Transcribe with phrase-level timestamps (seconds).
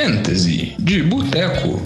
[0.00, 1.82] Fantasy de Boteco.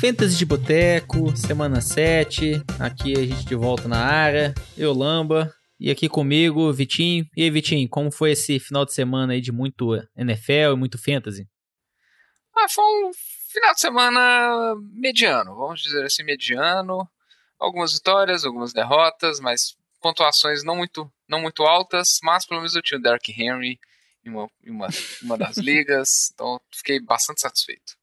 [0.00, 2.60] Fantasy de Boteco, semana 7.
[2.80, 4.52] Aqui a gente de volta na área.
[4.76, 5.54] Eu, Lamba.
[5.78, 7.24] E aqui comigo, Vitinho.
[7.36, 10.98] E aí, Vitinho, como foi esse final de semana aí de muito NFL e muito
[11.00, 11.46] Fantasy?
[12.56, 13.12] Ah, foi um
[13.52, 17.08] final de semana mediano, vamos dizer assim, mediano.
[17.56, 22.82] Algumas vitórias, algumas derrotas, mas pontuações não muito, não muito altas, mas pelo menos eu
[22.82, 23.78] tinha o Derrick Henry
[24.24, 24.88] em uma, em uma,
[25.22, 27.98] uma das ligas, então fiquei bastante satisfeito.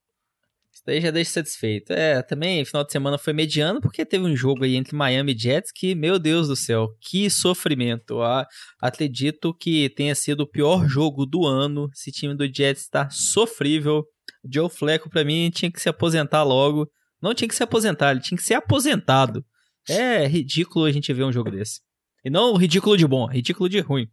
[0.74, 1.94] Isso daí já deixa satisfeito.
[1.94, 5.38] É, também final de semana foi mediano, porque teve um jogo aí entre Miami e
[5.38, 8.22] Jets que, meu Deus do céu, que sofrimento.
[8.22, 8.46] Ah,
[8.82, 11.90] acredito que tenha sido o pior jogo do ano.
[11.94, 14.04] Esse time do Jets está sofrível.
[14.52, 16.90] Joe Fleco, para mim, tinha que se aposentar logo.
[17.22, 19.44] Não tinha que se aposentar, ele tinha que ser aposentado.
[19.88, 21.80] É ridículo a gente ver um jogo desse.
[22.26, 24.10] E não ridículo de bom, ridículo de ruim.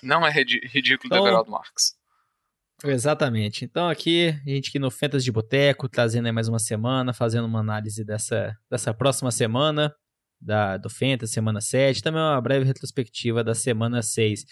[0.00, 1.98] Não é ridículo então, do Everaldo Marques.
[2.84, 3.64] Exatamente.
[3.64, 7.46] Então aqui, a gente aqui no Fentas de Boteco, trazendo aí mais uma semana, fazendo
[7.46, 9.92] uma análise dessa, dessa próxima semana,
[10.40, 14.44] da, do Fentas, semana 7, também uma breve retrospectiva da semana 6.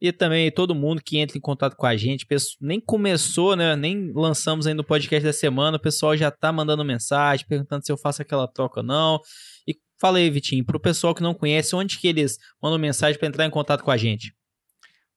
[0.00, 2.24] E também todo mundo que entra em contato com a gente,
[2.60, 3.74] nem começou, né?
[3.74, 7.90] Nem lançamos ainda o podcast da semana, o pessoal já tá mandando mensagem, perguntando se
[7.90, 9.20] eu faço aquela troca ou não.
[9.66, 13.28] E fala aí, Vitinho, pro pessoal que não conhece, onde que eles mandam mensagem para
[13.28, 14.34] entrar em contato com a gente?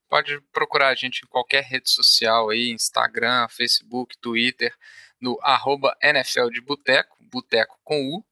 [0.07, 4.71] Pode procurar a gente em qualquer rede social aí, Instagram, Facebook, Twitter,
[5.19, 8.23] no arroba NFL de Boteco, Boteco com U,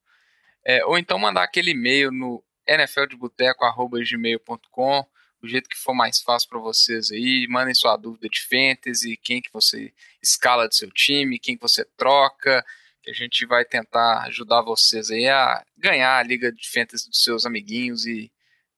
[0.63, 5.07] é, ou então mandar aquele e-mail no nfldeboteco.gmail.com,
[5.41, 9.41] o jeito que for mais fácil para vocês aí, mandem sua dúvida de fantasy, quem
[9.41, 12.63] que você escala do seu time, quem que você troca,
[13.03, 17.21] que a gente vai tentar ajudar vocês aí a ganhar a liga de fantasy dos
[17.21, 18.31] seus amiguinhos e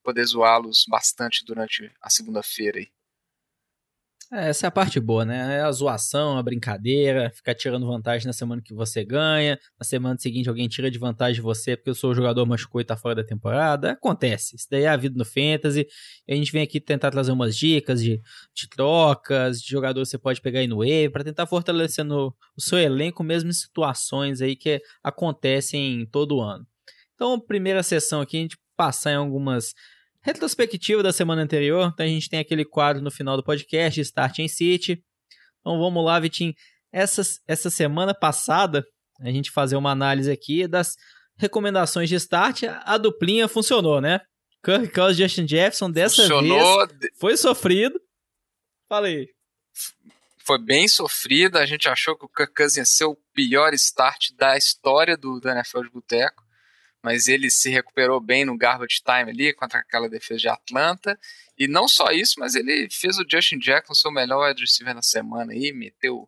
[0.03, 2.94] poder zoá-los bastante durante a segunda-feira aí.
[4.33, 5.57] É, essa é a parte boa, né?
[5.57, 10.17] É a zoação, a brincadeira, ficar tirando vantagem na semana que você ganha, na semana
[10.17, 13.15] seguinte alguém tira de vantagem de você porque o seu jogador machucou e tá fora
[13.15, 13.91] da temporada.
[13.91, 14.55] Acontece.
[14.55, 15.87] Isso daí é a vida no Fantasy.
[16.27, 18.19] E a gente vem aqui tentar trazer umas dicas de,
[18.53, 22.35] de trocas, de jogador que você pode pegar aí no wave, para tentar fortalecer no,
[22.57, 26.65] o seu elenco, mesmo em situações aí que acontecem todo ano.
[27.13, 29.73] Então, primeira sessão aqui, a gente passar em algumas
[30.25, 31.91] retrospectiva da semana anterior.
[31.93, 35.03] Então a gente tem aquele quadro no final do podcast, Start em City.
[35.59, 36.53] Então vamos lá, Vitinho.
[36.91, 38.83] Essa, essa semana passada,
[39.21, 40.95] a gente fazer uma análise aqui das
[41.37, 42.63] recomendações de start.
[42.83, 44.19] A duplinha funcionou, né?
[44.63, 46.87] Kirk Cousins e Justin Jefferson dessa funcionou.
[46.87, 47.99] vez foi sofrido.
[48.89, 49.27] Falei.
[50.43, 51.57] Foi bem sofrido.
[51.57, 55.39] A gente achou que o Kirk Cousins ia ser o pior start da história do,
[55.39, 56.44] do NFL de Boteco
[57.05, 61.19] mas ele se recuperou bem no garbage time ali contra aquela defesa de Atlanta.
[61.55, 65.03] E não só isso, mas ele fez o Justin Jackson seu melhor wide receiver na
[65.03, 66.27] semana aí, meteu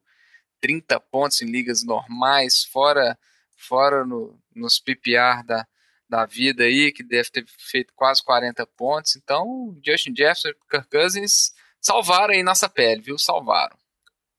[0.62, 3.18] 30 pontos em ligas normais, fora
[3.56, 5.68] fora no, nos PPR da,
[6.08, 9.16] da vida aí, que deve ter feito quase 40 pontos.
[9.16, 13.18] Então, Justin Jefferson e Kirk Cousins salvaram aí nossa pele, viu?
[13.18, 13.76] Salvaram.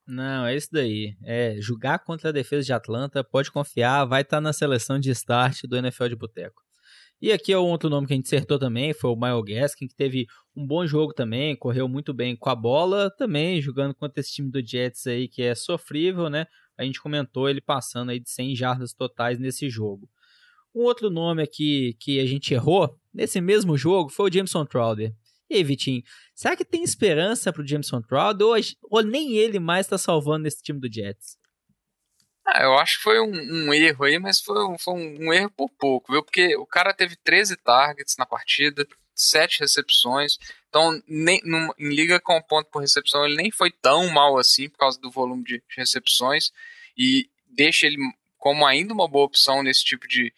[0.09, 1.15] Não, é isso daí.
[1.23, 5.11] É, jogar contra a defesa de Atlanta, pode confiar, vai estar tá na seleção de
[5.11, 6.63] start do NFL de Boteco.
[7.21, 9.95] E aqui é outro nome que a gente acertou também, foi o Miles Gaskin, que
[9.95, 10.27] teve
[10.57, 14.51] um bom jogo também, correu muito bem com a bola, também jogando contra esse time
[14.51, 16.47] do Jets aí que é sofrível, né?
[16.79, 20.09] A gente comentou ele passando aí de 100 jardas totais nesse jogo.
[20.75, 25.13] Um outro nome aqui que a gente errou nesse mesmo jogo foi o Jameson Crowder.
[25.51, 26.03] E aí, Vitinho,
[26.35, 28.57] será que tem esperança pro Jameson Crowder ou,
[28.91, 31.39] ou nem ele mais tá salvando esse time do Jets?
[32.45, 35.51] Ah, eu acho que foi um, um erro aí, mas foi, um, foi um, erro
[35.51, 36.23] por pouco, viu?
[36.23, 40.39] Porque o cara teve 13 targets na partida, 7 recepções.
[40.69, 44.69] Então, nem, num, em liga com ponto por recepção, ele nem foi tão mal assim
[44.69, 46.51] por causa do volume de, de recepções.
[46.97, 47.99] E deixa ele
[48.39, 50.33] como ainda uma boa opção nesse tipo de,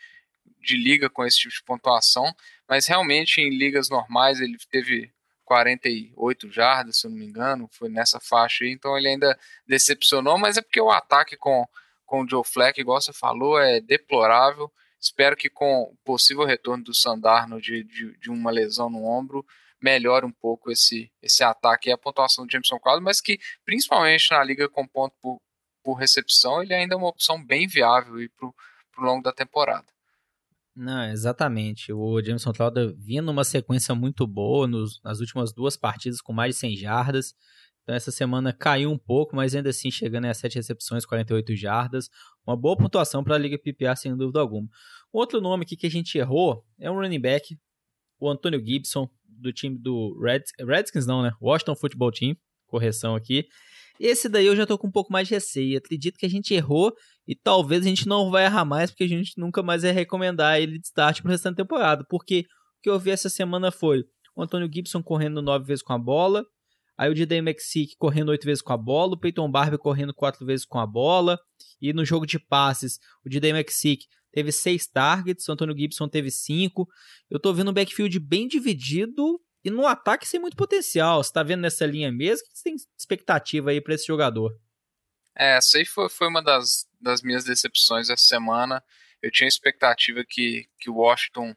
[0.60, 2.34] de liga com esse tipo de pontuação
[2.70, 5.12] mas realmente em ligas normais ele teve
[5.44, 9.36] 48 jardas, se eu não me engano, foi nessa faixa aí, então ele ainda
[9.66, 11.66] decepcionou, mas é porque o ataque com,
[12.06, 14.70] com o Joe Fleck, igual você falou, é deplorável.
[15.00, 19.44] Espero que com o possível retorno do Sandarno de, de, de uma lesão no ombro,
[19.82, 24.30] melhore um pouco esse, esse ataque e a pontuação do Jameson Crowder, mas que principalmente
[24.30, 25.40] na liga com ponto por,
[25.82, 29.86] por recepção, ele ainda é uma opção bem viável para o longo da temporada.
[30.74, 31.92] Não, exatamente.
[31.92, 36.54] O Jameson Crowder vinha numa sequência muito boa nos, nas últimas duas partidas com mais
[36.54, 37.34] de 100 jardas.
[37.82, 42.08] Então essa semana caiu um pouco, mas ainda assim chegando a 7 recepções, 48 jardas.
[42.46, 44.68] Uma boa pontuação para a Liga PPA, sem dúvida alguma.
[45.12, 47.58] Outro nome aqui que a gente errou é um running back.
[48.18, 51.32] o Antônio Gibson, do time do Reds, Redskins, não, né?
[51.40, 52.36] Washington Football Team,
[52.66, 53.46] correção aqui.
[53.98, 55.78] Esse daí eu já tô com um pouco mais de receio.
[55.78, 56.94] Acredito que a gente errou
[57.30, 60.60] e talvez a gente não vai errar mais, porque a gente nunca mais vai recomendar
[60.60, 62.04] ele de start pro restante da temporada.
[62.10, 64.02] Porque o que eu vi essa semana foi
[64.34, 66.44] o Antônio Gibson correndo nove vezes com a bola,
[66.98, 67.36] aí o D.D.
[67.36, 70.86] McSick correndo oito vezes com a bola, o Peyton Barber correndo quatro vezes com a
[70.86, 71.38] bola,
[71.80, 73.50] e no jogo de passes, o D.D.
[73.50, 76.88] McSick teve seis targets, o Antônio Gibson teve cinco.
[77.30, 81.22] Eu tô vendo um backfield bem dividido e no ataque sem muito potencial.
[81.22, 82.44] Você tá vendo nessa linha mesmo?
[82.44, 84.52] O que você tem expectativa aí para esse jogador?
[85.40, 88.84] É, essa aí foi, foi uma das, das minhas decepções essa semana.
[89.22, 91.56] Eu tinha expectativa que, que Washington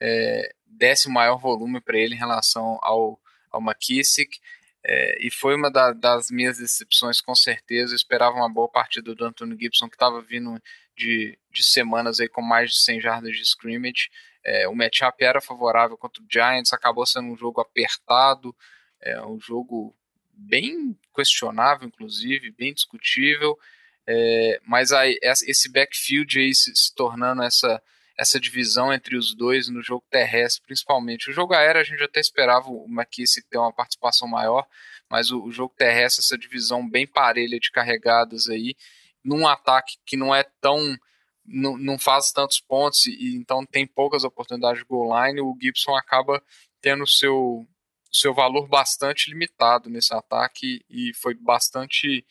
[0.00, 3.20] é, desse maior volume para ele em relação ao,
[3.50, 4.38] ao McKissick.
[4.84, 7.94] É, e foi uma da, das minhas decepções, com certeza.
[7.94, 10.62] Eu esperava uma boa partida do Anthony Gibson, que estava vindo
[10.96, 14.08] de, de semanas aí com mais de 100 jardas de scrimmage.
[14.44, 18.54] É, o matchup era favorável contra o Giants, acabou sendo um jogo apertado,
[19.02, 19.96] é, um jogo
[20.40, 23.58] bem questionável, inclusive, bem discutível.
[24.06, 27.82] É, mas aí, esse backfield aí se, se, tornando essa,
[28.18, 31.30] essa divisão entre os dois no jogo terrestre, principalmente.
[31.30, 34.66] O jogo aéreo a gente até esperava o McKissick ter uma participação maior,
[35.08, 38.74] mas o, o jogo terrestre, essa divisão bem parelha de carregadas aí,
[39.22, 40.96] num ataque que não é tão
[41.44, 45.96] não, não faz tantos pontos e então tem poucas oportunidades de goal line, o Gibson
[45.96, 46.42] acaba
[46.80, 47.66] tendo seu
[48.10, 52.24] seu valor bastante limitado nesse ataque e foi bastante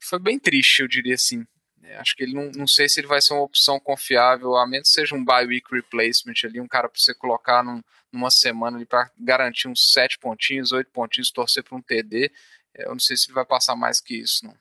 [0.00, 1.46] foi bem triste, eu diria assim.
[1.82, 4.66] É, acho que ele não, não sei se ele vai ser uma opção confiável, a
[4.66, 7.82] menos que seja um bye week replacement ali, um cara para você colocar num,
[8.12, 12.30] numa semana ali para garantir uns sete pontinhos, oito pontinhos, torcer para um TD.
[12.74, 14.56] É, eu não sei se ele vai passar mais que isso, não.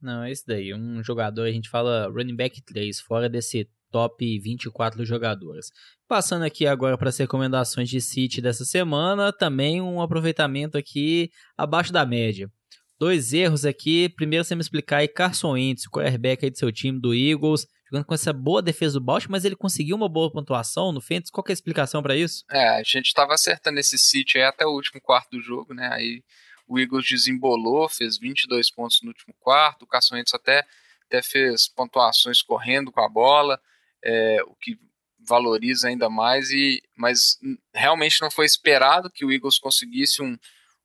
[0.00, 0.72] Não, é isso daí.
[0.72, 5.70] Um jogador, a gente fala running back 3, fora desse top 24 jogadores.
[6.08, 11.92] Passando aqui agora para as recomendações de City dessa semana, também um aproveitamento aqui abaixo
[11.92, 12.50] da média.
[12.98, 14.10] Dois erros aqui.
[14.10, 17.66] Primeiro, você me explicar aí Carson Wentz, o quarterback aí do seu time, do Eagles,
[17.90, 21.30] jogando com essa boa defesa do Baltimore, mas ele conseguiu uma boa pontuação no Fênix.
[21.30, 22.44] Qual é a explicação para isso?
[22.50, 25.88] É, a gente estava acertando esse City aí até o último quarto do jogo, né?
[25.92, 26.22] Aí
[26.68, 29.82] o Eagles desembolou, fez 22 pontos no último quarto.
[29.82, 30.64] O Carson Wentz até,
[31.06, 33.60] até fez pontuações correndo com a bola,
[34.04, 34.78] é, o que
[35.18, 36.50] valoriza ainda mais.
[36.50, 37.38] E, mas
[37.74, 40.38] realmente não foi esperado que o Eagles conseguisse um,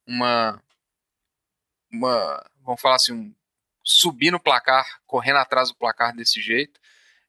[0.05, 0.61] uma,
[1.91, 3.35] uma, vamos falar assim, um,
[3.83, 6.79] subir no placar, correndo atrás do placar desse jeito.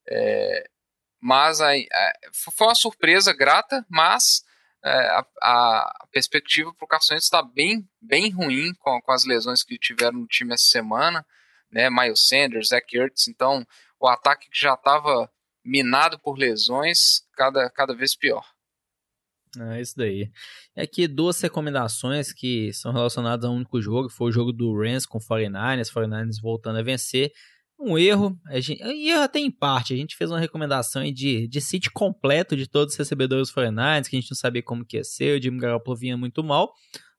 [0.09, 0.69] É,
[1.21, 4.45] mas a, a, foi uma surpresa grata, mas
[4.85, 9.63] é, a, a, perspectiva para o Carson está bem, bem ruim com, com, as lesões
[9.63, 11.27] que tiveram no time essa semana,
[11.71, 11.91] né?
[11.91, 13.67] Miles Sanders, Zach Ertz, então
[13.99, 15.31] o ataque que já estava
[15.67, 18.45] minado por lesões, cada, cada vez pior.
[19.59, 20.31] É isso daí.
[20.77, 24.75] E aqui duas recomendações que são relacionadas a um único jogo, foi o jogo do
[24.77, 27.33] Rams com o 49ers, 49ers voltando a vencer,
[27.79, 31.61] um erro, a gente, erro até em parte, a gente fez uma recomendação de, de
[31.61, 35.05] sítio completo de todos os recebedores foreigners, que a gente não sabia como que ia
[35.05, 36.73] ser, o Jimmy Garoppolo vinha muito mal,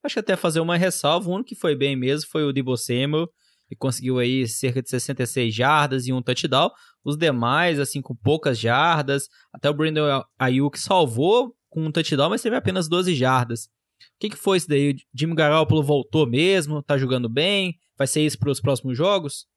[0.04, 2.76] acho que até fazer uma ressalva, o único que foi bem mesmo foi o Debo
[2.76, 3.30] Samuel,
[3.69, 6.72] e conseguiu aí cerca de 66 jardas e um touchdown,
[7.04, 12.41] os demais, assim, com poucas jardas, até o Brandon Ayuk salvou com um touchdown, mas
[12.41, 13.65] teve apenas 12 jardas.
[13.65, 14.91] O que, que foi isso daí?
[14.91, 16.82] O Jimmy Garoppolo voltou mesmo?
[16.82, 17.80] Tá jogando bem?
[17.98, 19.48] Vai ser isso para os próximos jogos?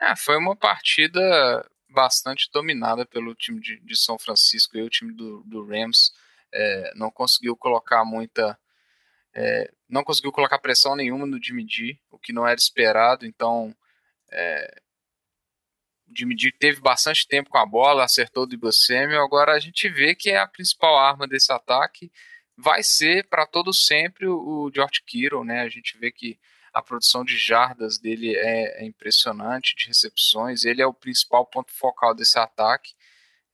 [0.00, 1.20] É, foi uma partida
[1.88, 6.12] bastante dominada pelo time de, de São Francisco e o time do, do Rams
[6.52, 8.58] é, não conseguiu colocar muita
[9.36, 13.76] é, não conseguiu colocar pressão nenhuma no G, o que não era esperado, então
[14.32, 14.80] é,
[16.08, 19.88] o G teve bastante tempo com a bola, acertou o Debo Samuel, agora a gente
[19.88, 22.10] vê que é a principal arma desse ataque
[22.56, 26.38] vai ser para todo sempre o, o George Kittle, né, a gente vê que
[26.76, 30.66] a produção de jardas dele é, é, impressionante, de recepções.
[30.66, 32.92] Ele é o principal ponto focal desse ataque.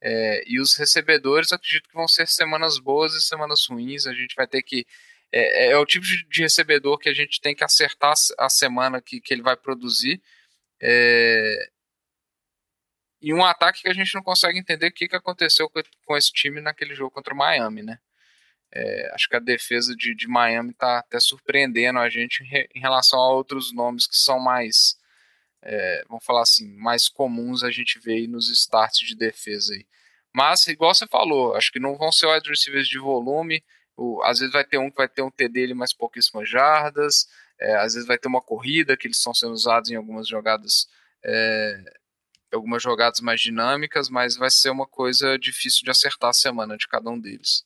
[0.00, 4.08] É, e os recebedores, acredito que vão ser semanas boas e semanas ruins.
[4.08, 4.84] A gente vai ter que.
[5.32, 9.00] É, é, é o tipo de recebedor que a gente tem que acertar a semana
[9.00, 10.22] que, que ele vai produzir.
[10.80, 11.70] É,
[13.22, 16.16] e um ataque que a gente não consegue entender o que, que aconteceu com, com
[16.16, 17.98] esse time naquele jogo contra o Miami, né?
[18.74, 22.80] É, acho que a defesa de, de Miami está até surpreendendo a gente em, em,
[22.80, 24.96] relação a outros nomes que são mais,
[25.62, 29.86] é, vamos falar assim, mais comuns a gente ver nos starts de defesa aí.
[30.34, 33.62] Mas, igual você falou, acho que não vão ser wide receivers de volume.
[34.02, 37.26] O, às vezes vai ter um que vai ter um TD dele mais pouquíssimas jardas.
[37.60, 40.88] É, às vezes vai ter uma corrida que eles estão sendo usados em algumas jogadas
[41.24, 41.84] é,
[42.52, 46.86] algumas jogadas mais dinâmicas, mas vai ser uma coisa difícil de acertar a semana de
[46.86, 47.64] cada um deles.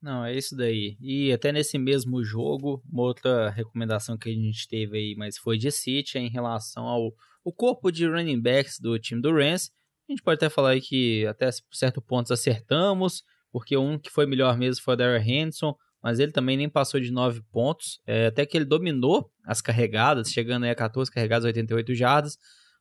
[0.00, 0.96] Não, é isso daí.
[1.00, 5.58] E até nesse mesmo jogo, uma outra recomendação que a gente teve aí, mas foi
[5.58, 9.70] de City, é em relação ao o corpo de running backs do time do Rams.
[10.08, 14.26] A gente pode até falar aí que até certo ponto acertamos, porque um que foi
[14.26, 18.26] melhor mesmo foi o Darrell Henderson, mas ele também nem passou de 9 pontos, é,
[18.26, 22.38] até que ele dominou as carregadas, chegando aí a 14 carregadas, 88 jardas,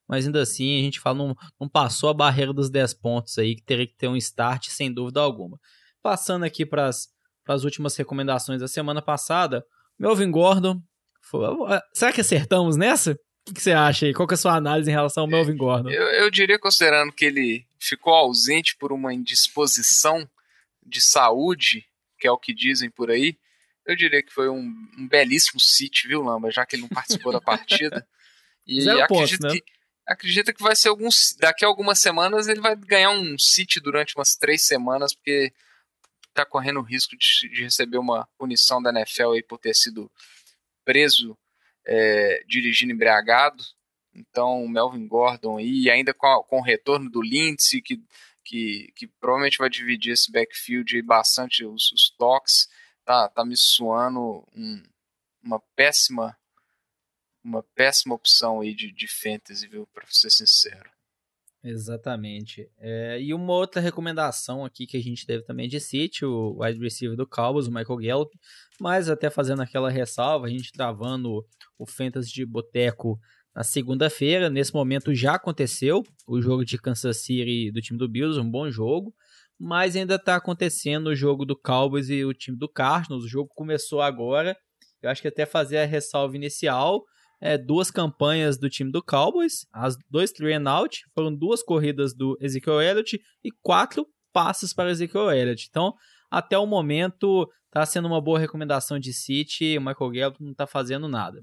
[0.07, 3.55] mas ainda assim a gente fala, não, não passou a barreira dos 10 pontos aí,
[3.55, 5.59] que teria que ter um start sem dúvida alguma.
[6.01, 9.63] Passando aqui para as últimas recomendações da semana passada,
[9.99, 10.81] Melvin Gordon.
[11.21, 11.41] Foi,
[11.93, 13.11] será que acertamos nessa?
[13.47, 14.13] O que, você acha aí?
[14.13, 15.89] Qual que é a sua análise em relação ao Melvin Gordon?
[15.89, 20.27] Eu, eu diria, considerando que ele ficou ausente por uma indisposição
[20.89, 21.85] de saúde,
[22.19, 23.37] que é o que dizem por aí,
[23.85, 26.51] eu diria que foi um, um belíssimo sit, viu, Lamba?
[26.51, 28.07] Já que ele não participou da partida.
[28.67, 29.49] E Zero acredito, pontos, né?
[29.59, 29.63] que,
[30.05, 31.35] acredito que vai ser alguns.
[31.39, 35.51] Daqui a algumas semanas ele vai ganhar um sit durante umas três semanas, porque
[36.35, 40.11] tá correndo o risco de, de receber uma punição da NFL aí por ter sido
[40.85, 41.35] preso
[41.83, 43.63] é, dirigindo embriagado.
[44.13, 47.99] Então, o Melvin Gordon aí, e ainda com, a, com o retorno do Lindsay, que
[48.49, 52.67] que, que provavelmente vai dividir esse backfield bastante os, os toques,
[53.05, 54.83] tá, tá me suando um,
[55.43, 56.35] uma péssima
[57.43, 60.89] uma péssima opção aí de, de fantasy, viu, para ser sincero.
[61.63, 62.69] Exatamente.
[62.77, 66.79] É, e uma outra recomendação aqui que a gente teve também de City, o wide
[66.79, 68.39] receiver do Cowboys, o Michael Gallup,
[68.79, 71.45] mas até fazendo aquela ressalva, a gente travando
[71.77, 73.19] o Fantasy de Boteco
[73.55, 74.49] na segunda-feira.
[74.49, 78.69] Nesse momento já aconteceu o jogo de Kansas City do time do Bills, um bom
[78.69, 79.13] jogo,
[79.59, 83.25] mas ainda está acontecendo o jogo do Cowboys e o time do Cardinals.
[83.25, 84.55] O jogo começou agora.
[85.01, 87.03] Eu acho que até fazer a ressalva inicial,
[87.41, 92.13] é, duas campanhas do time do Cowboys, as dois three and out, foram duas corridas
[92.13, 95.67] do Ezekiel Elliott e quatro passes para Ezekiel Elliott.
[95.69, 95.93] Então,
[96.29, 100.67] até o momento, está sendo uma boa recomendação de City, o Michael Gallup não está
[100.67, 101.41] fazendo nada.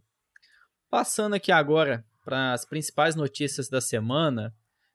[0.89, 4.55] Passando aqui agora para as principais notícias da semana,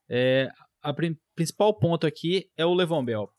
[0.10, 0.50] é,
[0.82, 0.94] a
[1.36, 3.30] principal ponto aqui é o Levon Bell.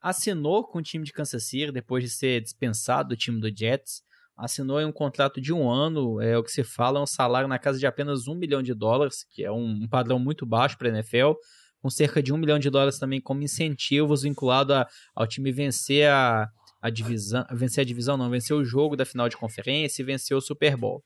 [0.00, 4.02] Assinou com o time de Kansas City depois de ser dispensado do time do Jets.
[4.36, 7.58] Assinou um contrato de um ano, é o que se fala, é um salário na
[7.58, 10.88] casa de apenas um milhão de dólares, que é um, um padrão muito baixo para
[10.88, 11.32] a NFL,
[11.80, 16.08] com cerca de um milhão de dólares também como incentivos vinculado a, ao time vencer
[16.10, 16.46] a,
[16.82, 20.36] a divisão, vencer a divisão não, vencer o jogo da final de conferência e vencer
[20.36, 21.02] o Super Bowl.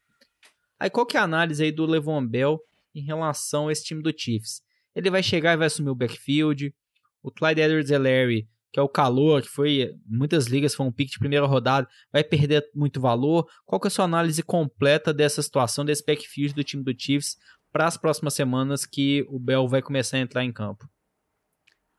[0.81, 2.59] Aí qual que é a análise aí do Levon Bell
[2.95, 4.63] em relação a esse time do Chiefs?
[4.95, 6.75] Ele vai chegar e vai assumir o backfield.
[7.23, 11.19] O Clyde Edwards-Helaire, que é o calor, que foi muitas ligas foi um pique de
[11.19, 13.47] primeira rodada, vai perder muito valor.
[13.67, 17.37] Qual que é a sua análise completa dessa situação desse backfield do time do Chiefs
[17.71, 20.89] para as próximas semanas que o Bell vai começar a entrar em campo?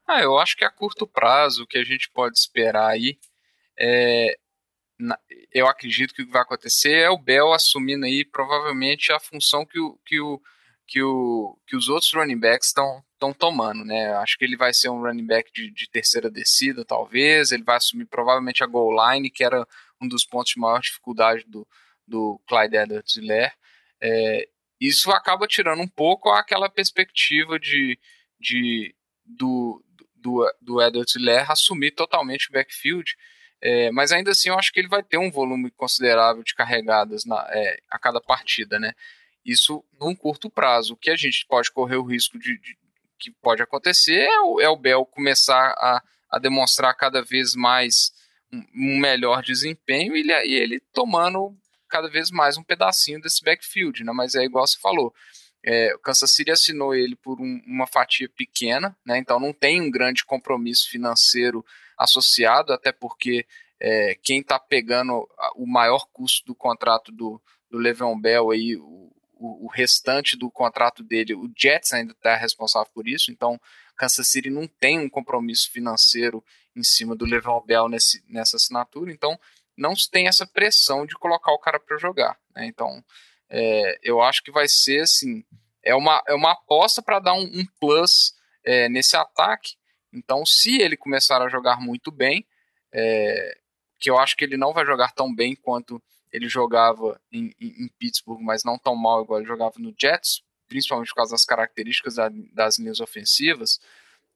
[0.08, 3.18] Ah, eu acho que a curto prazo o que a gente pode esperar aí
[3.80, 4.38] é
[5.54, 9.66] eu acredito que o que vai acontecer é o Bell assumindo aí provavelmente a função
[9.66, 10.42] que o, que o,
[10.88, 13.04] que o, que os outros running backs estão
[13.38, 14.14] tomando, né?
[14.16, 17.52] Acho que ele vai ser um running back de, de, terceira descida, talvez.
[17.52, 19.66] Ele vai assumir provavelmente a goal line, que era
[20.02, 21.68] um dos pontos de maior dificuldade do,
[22.08, 23.54] do Clyde Edwards-Helaire.
[24.02, 28.00] É, isso acaba tirando um pouco aquela perspectiva de,
[28.40, 29.84] de do,
[30.16, 33.16] do, do Edwards-Helaire assumir totalmente o backfield
[33.62, 37.26] é, mas ainda assim, eu acho que ele vai ter um volume considerável de carregadas
[37.26, 38.94] na, é, a cada partida, né?
[39.46, 40.94] Isso num curto prazo.
[40.94, 42.78] O que a gente pode correr o risco de, de
[43.20, 48.12] que pode acontecer é o, é o Bell começar a, a demonstrar cada vez mais
[48.52, 51.56] um, melhor desempenho e ele, e ele tomando
[51.88, 54.12] cada vez mais um pedacinho desse backfield, né?
[54.12, 55.14] Mas é igual você falou.
[55.64, 59.20] É, o Kansas City assinou ele por um, uma fatia pequena, né?
[59.20, 61.64] então não tem um grande compromisso financeiro
[62.02, 63.46] associado, até porque
[63.80, 69.12] é, quem está pegando o maior custo do contrato do, do Le'Veon Bell aí, o,
[69.34, 73.60] o, restante do contrato dele, o Jets ainda está responsável por isso, então
[73.96, 76.44] Kansas City não tem um compromisso financeiro
[76.76, 79.40] em cima do Le'Veon Bell nesse, nessa assinatura, então
[79.78, 82.66] não tem essa pressão de colocar o cara para jogar, né?
[82.66, 83.04] então
[83.50, 85.44] é, eu acho que vai ser assim,
[85.84, 89.76] é uma, é uma aposta para dar um, um plus é, nesse ataque,
[90.14, 92.46] então, se ele começar a jogar muito bem,
[92.94, 93.58] é,
[94.00, 96.02] que eu acho que ele não vai jogar tão bem quanto
[96.32, 100.42] ele jogava em, em, em, Pittsburgh, mas não tão mal igual ele jogava no Jets,
[100.68, 103.80] principalmente por causa das características da, das linhas ofensivas,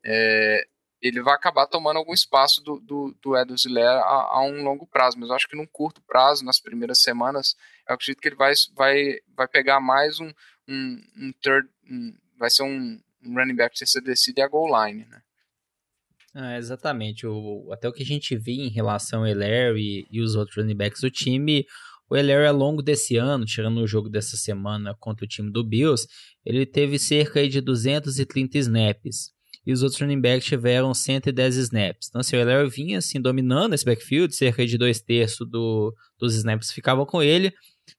[0.04, 0.68] é,
[1.02, 5.30] ele vai acabar tomando algum espaço do, do, do a, a, um longo prazo, mas
[5.30, 7.56] eu acho que num curto prazo, nas primeiras semanas,
[7.88, 10.32] eu acredito que ele vai, vai, vai pegar mais um,
[10.68, 14.68] um, um third, um, vai ser um, um running back terceira descida e a goal
[14.68, 15.22] line, né?
[16.38, 17.26] Ah, exatamente.
[17.26, 20.58] O, até o que a gente viu em relação ao Elair e, e os outros
[20.58, 21.66] running backs do time,
[22.10, 25.64] o Elair ao longo desse ano, tirando o jogo dessa semana contra o time do
[25.64, 26.06] Bills,
[26.46, 29.34] ele teve cerca de 230 snaps.
[29.66, 32.10] E os outros running backs tiveram 110 snaps.
[32.10, 36.36] Então, assim, o Elair vinha assim, dominando esse backfield, cerca de dois terços do, dos
[36.36, 37.54] snaps ficavam com ele.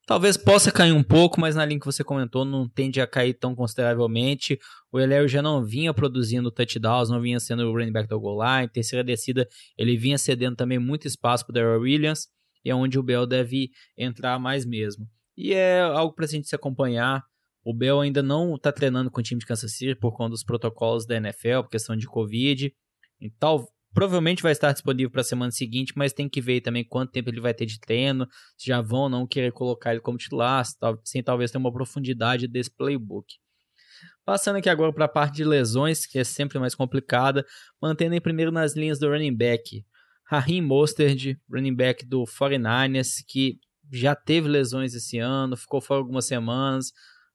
[0.07, 3.35] Talvez possa cair um pouco, mas na linha que você comentou, não tende a cair
[3.35, 4.59] tão consideravelmente.
[4.93, 8.39] O Eléo já não vinha produzindo touchdowns, não vinha sendo o running back do goal
[8.43, 8.69] line.
[8.69, 12.29] Terceira descida, ele vinha cedendo também muito espaço para o Darrell Williams,
[12.65, 15.09] e é onde o Bell deve entrar mais mesmo.
[15.37, 17.23] E é algo para a gente se acompanhar.
[17.65, 20.45] O Bell ainda não está treinando com o time de Kansas City por conta dos
[20.45, 22.73] protocolos da NFL, por questão de Covid.
[23.21, 23.67] Então,
[23.97, 27.31] provavelmente vai estar disponível para a semana seguinte, mas tem que ver também quanto tempo
[27.31, 30.63] ele vai ter de treino, se já vão ou não querer colocar ele como titular,
[31.03, 33.37] sem talvez ter uma profundidade desse playbook.
[34.23, 37.43] Passando aqui agora para a parte de lesões, que é sempre mais complicada,
[37.81, 39.83] mantendo em primeiro nas linhas do running back.
[40.27, 43.59] Raheem Mostert, running back do 49ers, que
[43.91, 46.93] já teve lesões esse ano, ficou fora algumas semanas,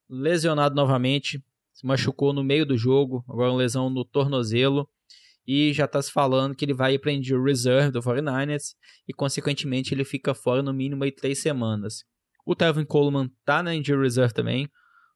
[0.07, 4.87] lesionado novamente, se machucou no meio do jogo, agora uma lesão no tornozelo
[5.53, 8.73] e já está se falando que ele vai para injury reserve do 49ers
[9.05, 12.05] e consequentemente ele fica fora no mínimo aí três semanas.
[12.45, 14.69] O Tevin Coleman tá na injury reserve também.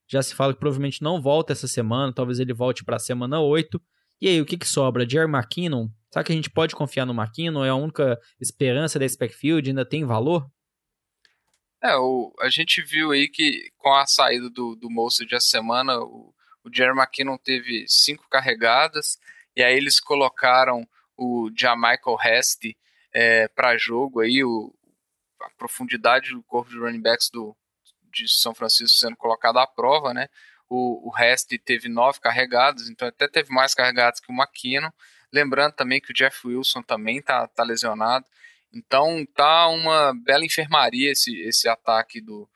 [0.05, 3.39] Já se fala que provavelmente não volta essa semana, talvez ele volte para a semana
[3.39, 3.81] 8.
[4.19, 5.07] E aí, o que, que sobra?
[5.09, 5.87] Jerry McKinnon?
[6.11, 7.63] Será que a gente pode confiar no McKinnon?
[7.63, 9.69] É a única esperança desse backfield?
[9.69, 10.45] Ainda tem valor?
[11.81, 15.39] É, o, a gente viu aí que com a saída do, do Moço de a
[15.39, 16.33] semana, o,
[16.65, 19.17] o Jerry McKinnon teve cinco carregadas,
[19.55, 22.63] e aí eles colocaram o Jamichael Hest
[23.13, 24.73] é, para jogo aí, o,
[25.41, 27.55] a profundidade do corpo de running backs do,
[28.11, 30.27] de São Francisco sendo colocado à prova, né?
[30.67, 31.13] O, o
[31.63, 34.89] teve nove carregados, então até teve mais carregados que o McKinnon.
[35.31, 38.25] Lembrando também que o Jeff Wilson também tá, tá lesionado.
[38.73, 42.49] Então tá uma bela enfermaria esse, esse ataque do,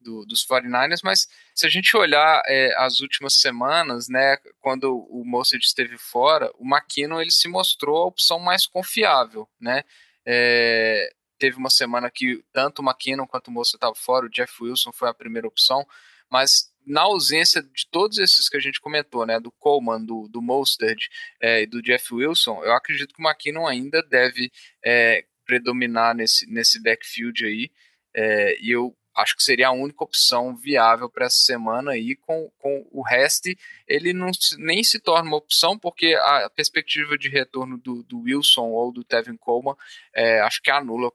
[0.00, 1.28] do, dos 49ers, mas
[1.60, 6.64] se a gente olhar é, as últimas semanas, né, quando o Mostert esteve fora, o
[6.64, 9.84] McKinnon ele se mostrou a opção mais confiável, né,
[10.24, 14.54] é, teve uma semana que tanto o McKinnon quanto o Mostert estavam fora, o Jeff
[14.62, 15.86] Wilson foi a primeira opção,
[16.30, 20.40] mas na ausência de todos esses que a gente comentou, né, do Coleman, do, do
[20.40, 21.08] Mostert
[21.42, 24.50] é, e do Jeff Wilson, eu acredito que o McKinnon ainda deve
[24.82, 27.70] é, predominar nesse, nesse backfield aí,
[28.14, 32.50] é, e eu acho que seria a única opção viável para essa semana aí com,
[32.58, 33.48] com o resto
[33.86, 38.68] ele não nem se torna uma opção porque a perspectiva de retorno do, do Wilson
[38.68, 39.76] ou do Tevin Coleman
[40.14, 41.10] é, acho que anula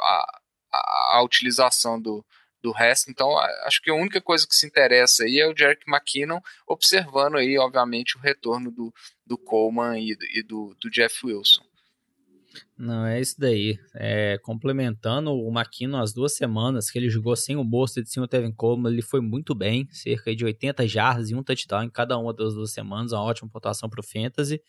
[0.00, 0.40] a,
[0.72, 2.24] a, a utilização do,
[2.64, 3.10] do resto.
[3.10, 7.36] Então, acho que a única coisa que se interessa aí é o Jerick McKinnon, observando
[7.36, 8.92] aí, obviamente, o retorno do,
[9.26, 11.62] do Coleman e, e do, do Jeff Wilson.
[12.76, 13.78] Não, é isso daí.
[13.94, 18.22] É, complementando o Maquino as duas semanas que ele jogou sem o Bolsa e sem
[18.22, 21.90] o Tevin Coleman, ele foi muito bem, cerca de 80 jardas e um touchdown em
[21.90, 24.60] cada uma das duas semanas, uma ótima pontuação para o Fantasy.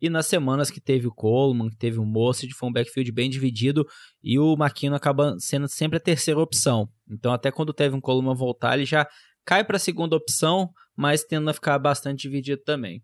[0.00, 3.28] E nas semanas que teve o Coleman, que teve o Mostert, foi um backfield bem
[3.28, 3.86] dividido
[4.22, 6.88] e o Maquino acaba sendo sempre a terceira opção.
[7.08, 9.06] Então, até quando teve um Coleman voltar, ele já
[9.44, 13.02] cai para a segunda opção, mas tendo a ficar bastante dividido também.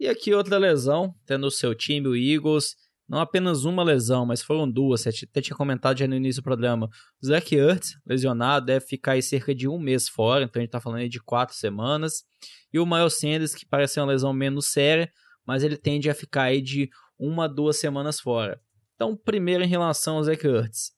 [0.00, 2.74] E aqui outra lesão, tendo o seu time, o Eagles,
[3.08, 5.02] não apenas uma lesão, mas foram duas.
[5.02, 6.88] Você até tinha comentado já no início do programa.
[7.22, 10.70] O Zach Ertz, lesionado, deve ficar aí cerca de um mês fora, então a gente
[10.70, 12.24] tá falando aí de quatro semanas.
[12.72, 15.10] E o Miles Sanders, que parece ser uma lesão menos séria,
[15.46, 16.88] mas ele tende a ficar aí de
[17.18, 18.60] uma, duas semanas fora.
[18.94, 20.92] Então, primeiro em relação ao Zach Ertz.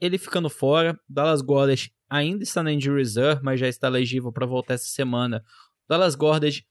[0.00, 4.46] Ele ficando fora, Dallas Goddard ainda está na injury reserve, mas já está elegível para
[4.46, 5.42] voltar essa semana.
[5.88, 6.64] Dallas Goddard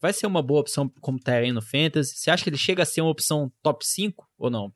[0.00, 2.16] vai ser uma boa opção como terreno no Fantasy?
[2.16, 4.72] Você acha que ele chega a ser uma opção top 5 ou não?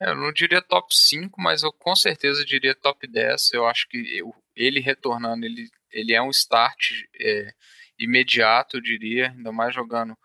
[0.00, 3.52] É, eu não diria top 5, mas eu com certeza diria top 10.
[3.52, 7.52] Eu acho que eu, ele retornando, ele, ele é um start é,
[7.98, 10.16] imediato, eu diria, ainda mais jogando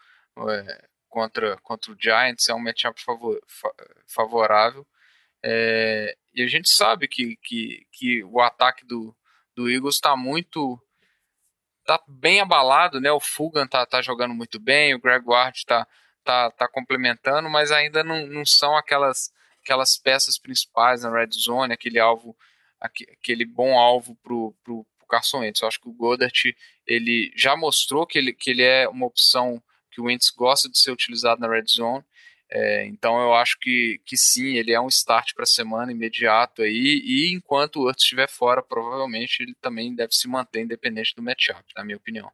[0.49, 3.39] é, contra, contra o Giants, é um matchup favor,
[4.07, 4.85] favorável.
[5.43, 9.15] É, e a gente sabe que, que, que o ataque do,
[9.55, 10.79] do Eagles está muito
[11.97, 13.11] tá bem abalado, né?
[13.11, 15.85] O Fugan tá, tá jogando muito bem, o Greg Ward tá,
[16.23, 21.73] tá, tá complementando, mas ainda não, não são aquelas, aquelas peças principais na red zone,
[21.73, 22.35] aquele alvo,
[22.79, 25.61] aquele bom alvo pro, pro, pro Carson Wentz.
[25.61, 26.55] Eu acho que o Goddard
[26.87, 30.77] ele já mostrou que ele, que ele é uma opção que o Wentz gosta de
[30.77, 32.05] ser utilizado na red zone.
[32.53, 36.61] É, então eu acho que, que sim, ele é um start para a semana imediato
[36.61, 41.23] aí, e enquanto o Hurts estiver fora, provavelmente ele também deve se manter independente do
[41.23, 42.29] matchup, na minha opinião.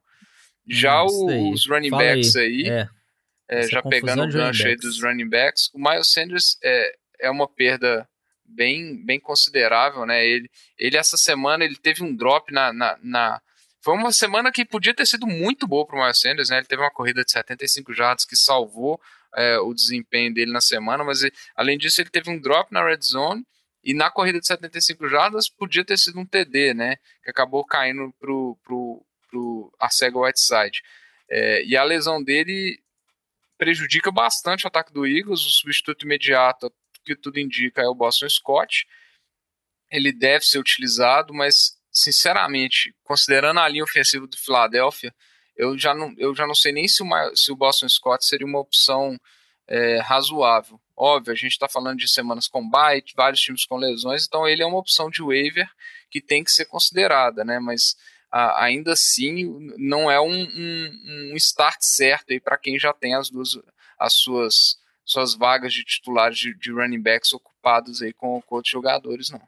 [0.66, 2.88] Já hum, os running Fala backs aí, aí é.
[3.50, 7.48] É, já pegando o gancho aí dos running backs, o Miles Sanders é, é uma
[7.48, 8.06] perda
[8.44, 10.26] bem, bem considerável, né?
[10.26, 13.40] Ele, ele essa semana ele teve um drop na, na, na
[13.80, 16.58] foi uma semana que podia ter sido muito boa para o Miles Sanders, né?
[16.58, 19.00] Ele teve uma corrida de 75 jardas que salvou
[19.34, 22.84] é, o desempenho dele na semana, mas ele, além disso ele teve um drop na
[22.84, 23.44] red zone
[23.82, 26.96] e na corrida de 75 jardas podia ter sido um TD, né?
[27.22, 30.82] Que acabou caindo pro, pro, pro Arcega Whiteside.
[31.30, 32.78] É, e a lesão dele
[33.56, 35.40] prejudica bastante o ataque do Eagles.
[35.40, 36.72] O substituto imediato,
[37.04, 38.86] que tudo indica, é o Boston Scott.
[39.90, 45.14] Ele deve ser utilizado, mas sinceramente, considerando a linha ofensiva do Philadelphia,
[45.58, 48.46] eu já não, eu já não sei nem se o, se o Boston Scott seria
[48.46, 49.18] uma opção
[49.66, 50.80] é, razoável.
[50.96, 54.62] Óbvio, a gente está falando de semanas com bite, vários times com lesões, então ele
[54.62, 55.68] é uma opção de waiver
[56.10, 57.58] que tem que ser considerada, né?
[57.58, 57.96] Mas
[58.30, 63.14] a, ainda assim não é um, um, um start certo aí para quem já tem
[63.14, 63.58] as duas
[63.98, 68.70] as suas suas vagas de titulares de, de running backs ocupados aí com, com outros
[68.70, 69.40] jogadores, não.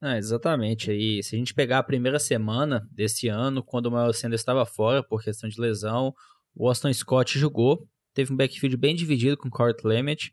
[0.00, 0.90] Ah, exatamente.
[0.90, 4.64] Aí, se a gente pegar a primeira semana desse ano, quando o Miles Sanders estava
[4.64, 6.14] fora por questão de lesão,
[6.54, 10.30] o Austin Scott jogou, teve um backfield bem dividido com o Corey Clement,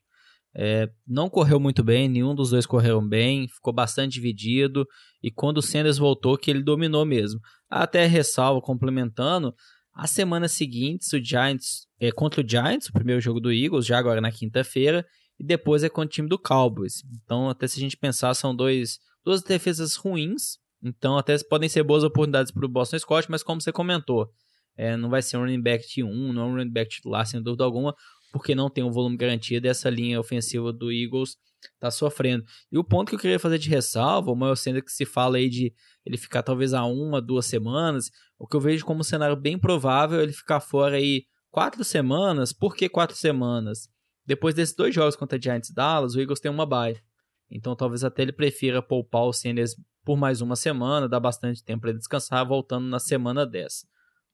[0.58, 4.88] é, não correu muito bem, nenhum dos dois correram bem, ficou bastante dividido.
[5.22, 7.42] E quando o Sanders voltou, que ele dominou mesmo.
[7.70, 9.54] Até ressalva, complementando,
[9.94, 13.98] as semanas seguintes, o Giants é contra o Giants, o primeiro jogo do Eagles, já
[13.98, 15.06] agora na quinta-feira,
[15.38, 17.04] e depois é contra o time do Cowboys.
[17.24, 20.60] Então, até se a gente pensar, são dois, duas defesas ruins.
[20.84, 24.30] Então, até podem ser boas oportunidades para o Boston Scott, mas como você comentou,
[24.78, 27.26] é, não vai ser um running back de um, não é um running back titular,
[27.26, 27.96] sem dúvida alguma
[28.36, 31.38] porque não tem um volume garantido e essa linha ofensiva do Eagles
[31.74, 32.44] está sofrendo.
[32.70, 35.38] E o ponto que eu queria fazer de ressalva, o maior sendo que se fala
[35.38, 35.74] aí de
[36.06, 39.58] ele ficar talvez a uma, duas semanas, o que eu vejo como um cenário bem
[39.58, 42.52] provável é ele ficar fora aí quatro semanas.
[42.52, 43.88] Por que quatro semanas?
[44.26, 47.02] Depois desses dois jogos contra Giants e Dallas, o Eagles tem uma bye.
[47.50, 51.82] Então talvez até ele prefira poupar o Sanders por mais uma semana, dar bastante tempo
[51.82, 53.86] para ele descansar, voltando na semana 10.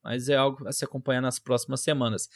[0.04, 2.28] Mas é algo a se acompanhar nas próximas semanas.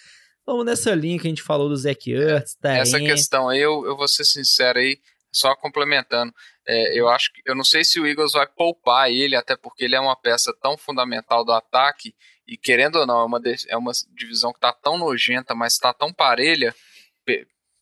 [0.46, 3.86] Vamos nessa linha que a gente falou do Zach Ertz, tá Essa questão aí, eu,
[3.86, 5.00] eu vou ser sincero aí,
[5.32, 6.32] só complementando.
[6.68, 9.84] É, eu acho que eu não sei se o Eagles vai poupar ele, até porque
[9.84, 12.16] ele é uma peça tão fundamental do ataque,
[12.48, 15.92] e querendo ou não, é uma, é uma divisão que está tão nojenta, mas está
[15.92, 16.74] tão parelha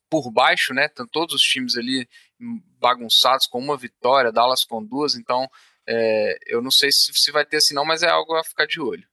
[0.09, 0.87] por baixo, né?
[1.11, 2.07] Todos os times ali
[2.79, 5.47] bagunçados com uma vitória, Dallas com duas, então
[5.87, 8.65] é, eu não sei se, se vai ter assim não, mas é algo a ficar
[8.65, 9.07] de olho.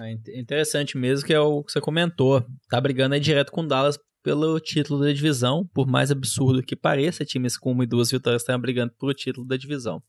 [0.00, 2.44] É interessante mesmo que é o que você comentou.
[2.68, 7.24] Tá brigando aí direto com Dallas pelo título da divisão, por mais absurdo que pareça,
[7.24, 10.02] times com uma e duas vitórias estão brigando pelo título da divisão.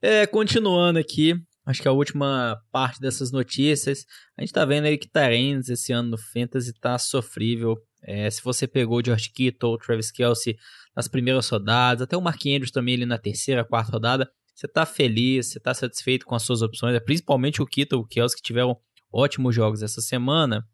[0.00, 1.34] É, continuando aqui,
[1.66, 4.04] acho que a última parte dessas notícias,
[4.38, 7.76] a gente tá vendo aí que Tyrants esse ano no Fantasy tá sofrível.
[8.06, 10.56] É, se você pegou o George Kittle, o Travis Kelsey
[10.94, 14.86] nas primeiras rodadas, até o Mark Andrews também ali na terceira, quarta rodada, você tá
[14.86, 18.42] feliz, você tá satisfeito com as suas opções, é principalmente o Kittle, o Kelsey, que
[18.42, 18.78] tiveram
[19.12, 20.66] ótimos jogos essa semana.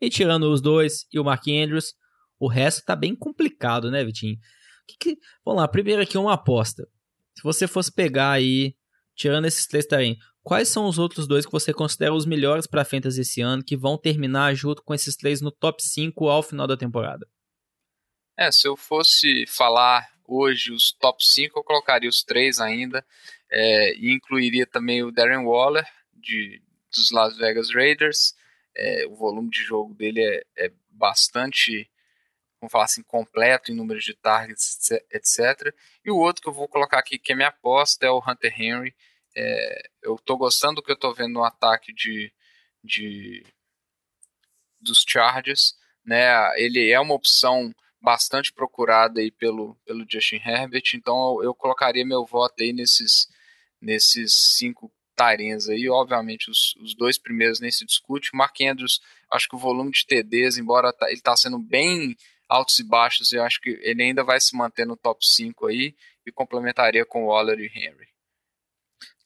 [0.00, 1.94] E tirando os dois e o Mark Andrews,
[2.38, 4.36] o resto tá bem complicado, né, Vitinho?
[4.86, 5.18] Que que...
[5.44, 6.86] Vamos lá, primeiro aqui uma aposta.
[7.34, 8.74] Se você fosse pegar aí,
[9.16, 12.84] tirando esses três também, quais são os outros dois que você considera os melhores para
[12.84, 16.66] Fantasy esse ano, que vão terminar junto com esses três no top 5 ao final
[16.66, 17.26] da temporada?
[18.36, 23.04] É, se eu fosse falar hoje os top 5, eu colocaria os três ainda,
[23.50, 26.62] é, e incluiria também o Darren Waller, de,
[26.94, 28.34] dos Las Vegas Raiders.
[28.76, 31.90] É, o volume de jogo dele é, é, bastante,
[32.60, 35.74] vamos falar assim, completo em números de targets, etc.
[36.04, 38.60] E o outro que eu vou colocar aqui, que é minha aposta, é o Hunter
[38.60, 38.94] Henry.
[39.34, 42.32] É, eu estou gostando do que eu estou vendo no ataque de,
[42.82, 43.44] de
[44.80, 45.76] dos Chargers.
[46.04, 46.26] Né?
[46.60, 52.06] Ele é uma opção bastante procurada aí pelo, pelo Justin Herbert, então eu, eu colocaria
[52.06, 53.28] meu voto aí nesses,
[53.80, 58.30] nesses cinco Tyrens aí, obviamente os, os dois primeiros nem se discute.
[58.34, 62.14] Mark Andrews, acho que o volume de TDs, embora tá, ele está sendo bem
[62.48, 65.94] altos e baixos, eu acho que ele ainda vai se manter no top 5 aí
[66.24, 68.08] e complementaria com Waller e Henry.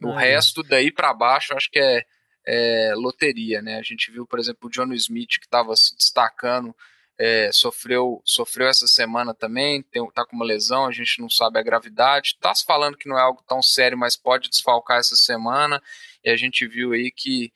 [0.03, 2.05] O ah, resto daí para baixo, acho que é,
[2.47, 3.79] é, loteria, né?
[3.79, 6.75] A gente viu, por exemplo, o John Smith que estava se destacando
[7.19, 11.59] é, sofreu, sofreu essa semana também, tem, tá com uma lesão, a gente não sabe
[11.59, 12.39] a gravidade.
[12.41, 15.83] Tá se falando que não é algo tão sério, mas pode desfalcar essa semana.
[16.25, 17.53] E a gente viu aí que,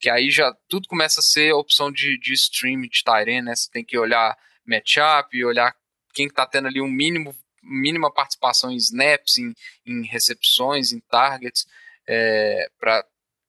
[0.00, 3.54] que aí já tudo começa a ser opção de, de stream de Tyrene, né?
[3.54, 4.36] Você tem que olhar
[4.66, 5.74] matchup, olhar
[6.14, 9.52] quem está tendo ali um mínimo mínima participação em snaps, em,
[9.84, 11.66] em recepções, em targets,
[12.08, 13.04] é, para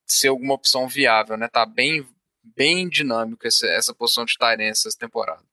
[0.08, 1.48] ser alguma opção viável, né?
[1.48, 2.06] Tá bem
[2.56, 5.44] bem dinâmico essa, essa posição de Tyrene essa temporada.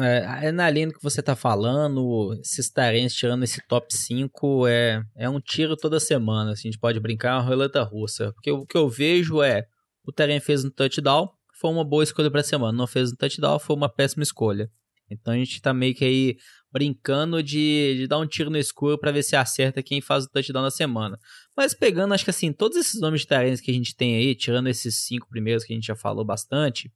[0.00, 5.02] É, é na linha que você tá falando, esses Tyrens tirando esse top 5 é,
[5.16, 6.52] é um tiro toda semana.
[6.52, 8.32] Assim, a gente pode brincar uma roleta russa.
[8.32, 9.66] Porque o que eu vejo é:
[10.04, 11.28] o Tyren fez um touchdown,
[11.60, 12.76] foi uma boa escolha pra semana.
[12.76, 14.70] Não fez um touchdown, foi uma péssima escolha.
[15.12, 16.36] Então a gente tá meio que aí
[16.70, 20.28] brincando de, de dar um tiro no escuro para ver se acerta quem faz o
[20.30, 21.18] touchdown na semana.
[21.56, 24.34] Mas pegando, acho que assim, todos esses nomes de Tyrens que a gente tem aí,
[24.34, 26.90] tirando esses cinco primeiros que a gente já falou bastante,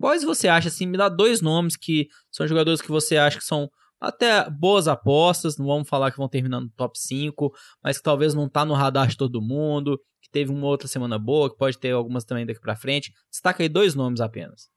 [0.00, 3.44] Quais você acha, assim, me dá dois nomes que são jogadores que você acha que
[3.44, 3.70] são
[4.00, 7.52] até boas apostas, não vamos falar que vão terminar no top 5,
[7.84, 11.18] mas que talvez não tá no radar de todo mundo, que teve uma outra semana
[11.18, 13.12] boa, que pode ter algumas também daqui para frente.
[13.30, 14.70] Destaca aí dois nomes apenas.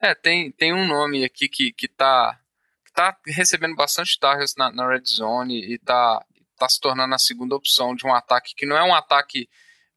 [0.00, 2.38] É, tem, tem um nome aqui que, que, tá,
[2.84, 6.24] que tá recebendo bastante targets na, na red zone e tá,
[6.58, 9.48] tá se tornando a segunda opção de um ataque que não é um ataque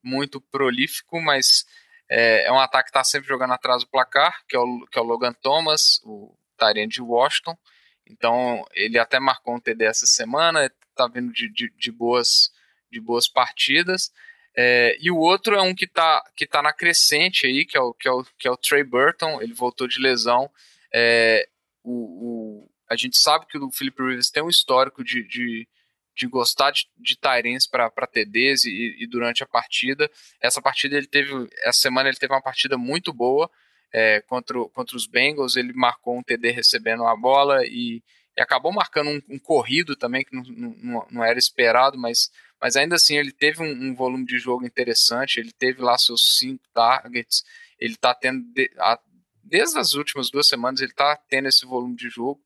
[0.02, 1.66] muito prolífico, mas
[2.08, 4.98] é, é um ataque que está sempre jogando atrás do placar, que é o, que
[4.98, 7.58] é o Logan Thomas, o Tyrant de Washington.
[8.06, 12.52] Então, ele até marcou um TD essa semana, está vindo de, de, de, boas,
[12.92, 14.12] de boas partidas.
[14.62, 17.82] É, e o outro é um que está que tá na crescente aí, que é
[17.82, 20.52] o, que é o, que é o Trey Burton, ele voltou de lesão.
[20.94, 21.48] É,
[21.82, 25.66] o, o, a gente sabe que o Philip Rivers tem um histórico de, de,
[26.14, 30.12] de gostar de, de Tyrens para TDs e, e, durante a partida.
[30.42, 33.50] Essa partida ele teve, essa semana ele teve uma partida muito boa
[33.94, 35.56] é, contra, contra os Bengals.
[35.56, 38.04] Ele marcou um TD recebendo a bola e,
[38.38, 42.30] e acabou marcando um, um, corrido também que não, não, não, era esperado, mas,
[42.62, 45.40] mas ainda assim ele teve um, um, volume de jogo interessante.
[45.40, 47.44] Ele teve lá seus cinco targets.
[47.80, 49.00] Ele está tendo de, a,
[49.44, 52.42] desde as últimas duas semanas ele está tendo esse volume de jogo.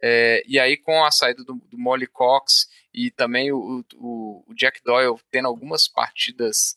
[0.00, 4.54] É, e aí, com a saída do, do Molly Cox e também o, o, o,
[4.54, 6.76] Jack Doyle tendo algumas partidas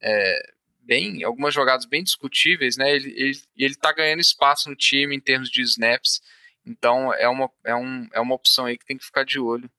[0.00, 2.94] é, bem, algumas jogadas bem discutíveis, né?
[2.94, 6.20] Ele, ele, ele tá ganhando espaço no time em termos de snaps,
[6.64, 9.70] então é uma, é, um, é uma opção aí que tem que ficar de olho.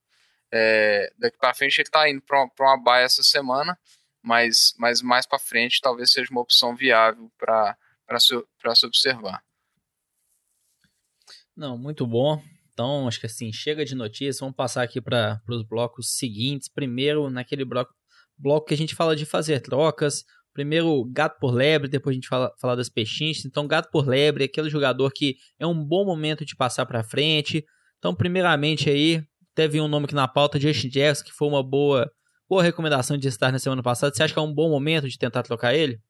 [0.56, 3.76] É, daqui para frente ele está indo para uma, uma baia essa semana,
[4.22, 7.76] mas, mas mais para frente talvez seja uma opção viável para
[8.20, 8.40] se,
[8.76, 9.42] se observar.
[11.56, 12.40] Não, muito bom.
[12.72, 16.68] Então, acho que assim, chega de notícias, vamos passar aqui para os blocos seguintes.
[16.68, 17.92] Primeiro, naquele bloco,
[18.38, 20.24] bloco que a gente fala de fazer trocas.
[20.52, 23.44] Primeiro, gato por lebre, depois a gente fala, fala das pechinchas.
[23.44, 27.64] Então, gato por lebre aquele jogador que é um bom momento de passar para frente.
[27.98, 32.12] Então, primeiramente aí, teve um nome aqui na pauta, Justin Jefferson, que foi uma boa,
[32.48, 34.14] boa recomendação de estar na semana passada.
[34.14, 36.00] Você acha que é um bom momento de tentar trocar ele?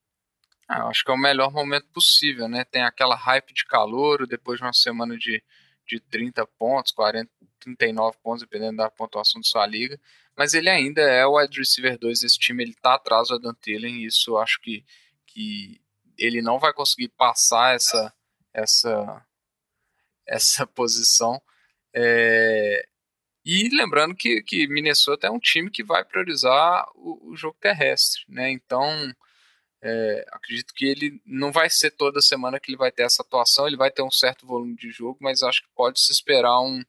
[0.69, 2.65] Ah, acho que é o melhor momento possível, né?
[2.65, 5.43] Tem aquela hype de calor, depois de uma semana de,
[5.87, 7.31] de 30 pontos, 40,
[7.61, 10.01] 39 pontos, dependendo da pontuação de sua liga.
[10.37, 13.55] Mas ele ainda é o wide receiver 2 desse time, ele está atrás do Adam
[13.55, 14.85] Thielen, e isso eu acho que,
[15.27, 15.81] que
[16.19, 18.13] ele não vai conseguir passar essa,
[18.53, 19.27] essa,
[20.27, 21.41] essa posição.
[21.93, 22.89] É,
[23.45, 28.23] e lembrando que, que Minnesota é um time que vai priorizar o, o jogo terrestre,
[28.29, 28.51] né?
[28.51, 29.15] Então
[29.83, 33.67] é, acredito que ele não vai ser toda semana que ele vai ter essa atuação,
[33.67, 36.83] ele vai ter um certo volume de jogo, mas acho que pode se esperar um,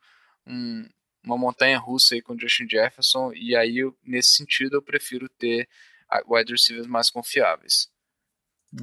[0.48, 0.88] um,
[1.22, 5.68] uma montanha russa aí com Justin Jefferson, e aí nesse sentido eu prefiro ter
[6.26, 7.89] wide receivers mais confiáveis.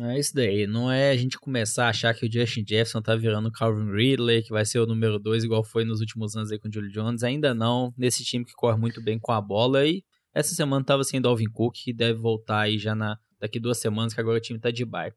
[0.00, 3.14] É isso daí, não é a gente começar a achar que o Justin Jefferson tá
[3.14, 6.50] virando o Calvin Ridley, que vai ser o número 2, igual foi nos últimos anos
[6.50, 9.40] aí com o Julio Jones, ainda não, nesse time que corre muito bem com a
[9.40, 10.02] bola, e
[10.35, 14.14] essa semana tava sem Dalvin Cook, que deve voltar aí já na daqui duas semanas,
[14.14, 15.12] que agora o time tá de bye.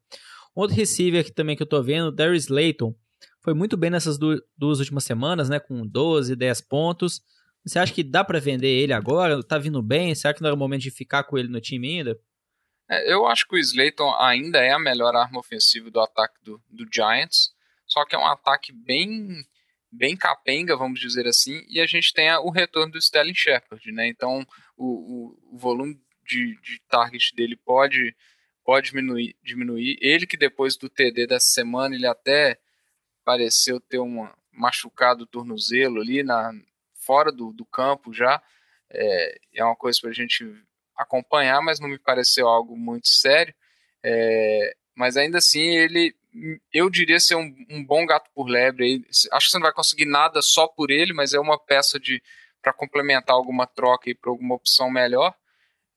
[0.53, 2.93] Outro receiver aqui também que eu tô vendo, Darius Layton,
[3.41, 5.59] foi muito bem nessas du duas últimas semanas, né?
[5.59, 7.21] Com 12, 10 pontos.
[7.63, 9.41] Você acha que dá para vender ele agora?
[9.43, 10.15] Tá vindo bem?
[10.15, 12.17] Será que não era o momento de ficar com ele no time ainda?
[12.89, 16.61] É, eu acho que o Slayton ainda é a melhor arma ofensiva do ataque do,
[16.69, 17.53] do Giants.
[17.85, 19.45] Só que é um ataque bem
[19.91, 24.07] bem capenga, vamos dizer assim, e a gente tem o retorno do Sterling Shepard, né?
[24.07, 24.45] Então
[24.75, 28.13] o, o, o volume de, de target dele pode,
[28.63, 29.97] pode diminuir, diminuir.
[30.01, 32.59] Ele que depois do TD dessa semana, ele até
[33.23, 36.51] pareceu ter um machucado o tornozelo ali na,
[36.93, 38.41] fora do, do campo já.
[38.89, 40.43] É, é uma coisa para a gente
[40.97, 43.53] acompanhar, mas não me pareceu algo muito sério.
[44.03, 46.15] É, mas ainda assim, ele,
[46.73, 49.05] eu diria ser um, um, bom gato por lebre.
[49.31, 52.21] Acho que você não vai conseguir nada só por ele, mas é uma peça de
[52.61, 55.35] para complementar alguma troca e para alguma opção melhor.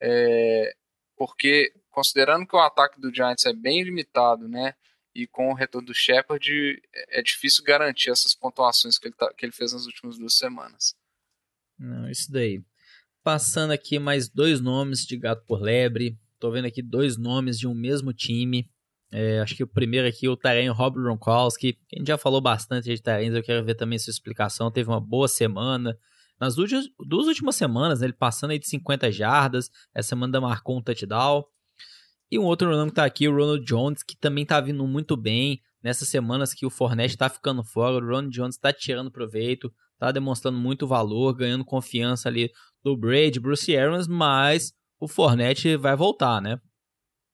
[0.00, 0.74] É,
[1.16, 4.74] porque, considerando que o ataque do Giants é bem limitado, né?
[5.14, 9.46] E com o retorno do Shepard, é, difícil garantir essas pontuações que ele, tá, que
[9.46, 10.94] ele fez nas últimas duas semanas.
[11.78, 12.62] Não, isso daí.
[13.28, 16.18] Passando aqui mais dois nomes de gato por lebre.
[16.40, 18.70] Tô vendo aqui dois nomes de um mesmo time.
[19.12, 21.76] É, acho que o primeiro aqui, o Taren Rob Gronkowski.
[21.92, 24.70] A gente já falou bastante de Tarens, eu quero ver também sua explicação.
[24.70, 25.94] Teve uma boa semana.
[26.40, 26.70] Nas duas,
[27.06, 29.70] duas últimas semanas, né, ele passando aí de 50 jardas.
[29.94, 31.44] Essa semana marcou um touchdown.
[32.30, 35.18] E um outro nome que tá aqui, o Ronald Jones, que também tá vindo muito
[35.18, 35.60] bem.
[35.82, 40.10] Nessas semanas que o Fornette tá ficando fora, o Ronald Jones tá tirando proveito, tá
[40.10, 42.50] demonstrando muito valor, ganhando confiança ali
[42.88, 46.60] do Brady, Bruce Arians, mas o Fornette vai voltar, né?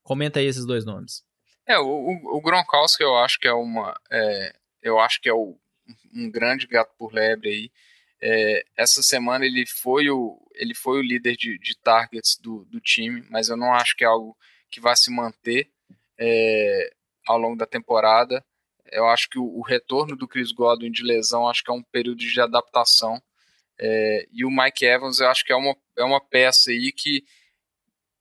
[0.03, 1.23] Comenta aí esses dois nomes.
[1.67, 3.95] É, o, o, o Gronkowski eu acho que é uma.
[4.11, 5.59] É, eu acho que é o,
[6.13, 7.71] um grande gato por lebre aí.
[8.21, 12.81] É, essa semana ele foi o, ele foi o líder de, de targets do, do,
[12.81, 14.37] time, mas eu não acho que é algo
[14.71, 15.71] que vai se manter
[16.19, 16.91] é,
[17.27, 18.45] ao longo da temporada.
[18.91, 21.83] Eu acho que o, o, retorno do Chris Godwin de lesão acho que é um
[21.83, 23.23] período de adaptação.
[23.79, 27.25] É, e o Mike Evans eu acho que é uma, é uma peça aí que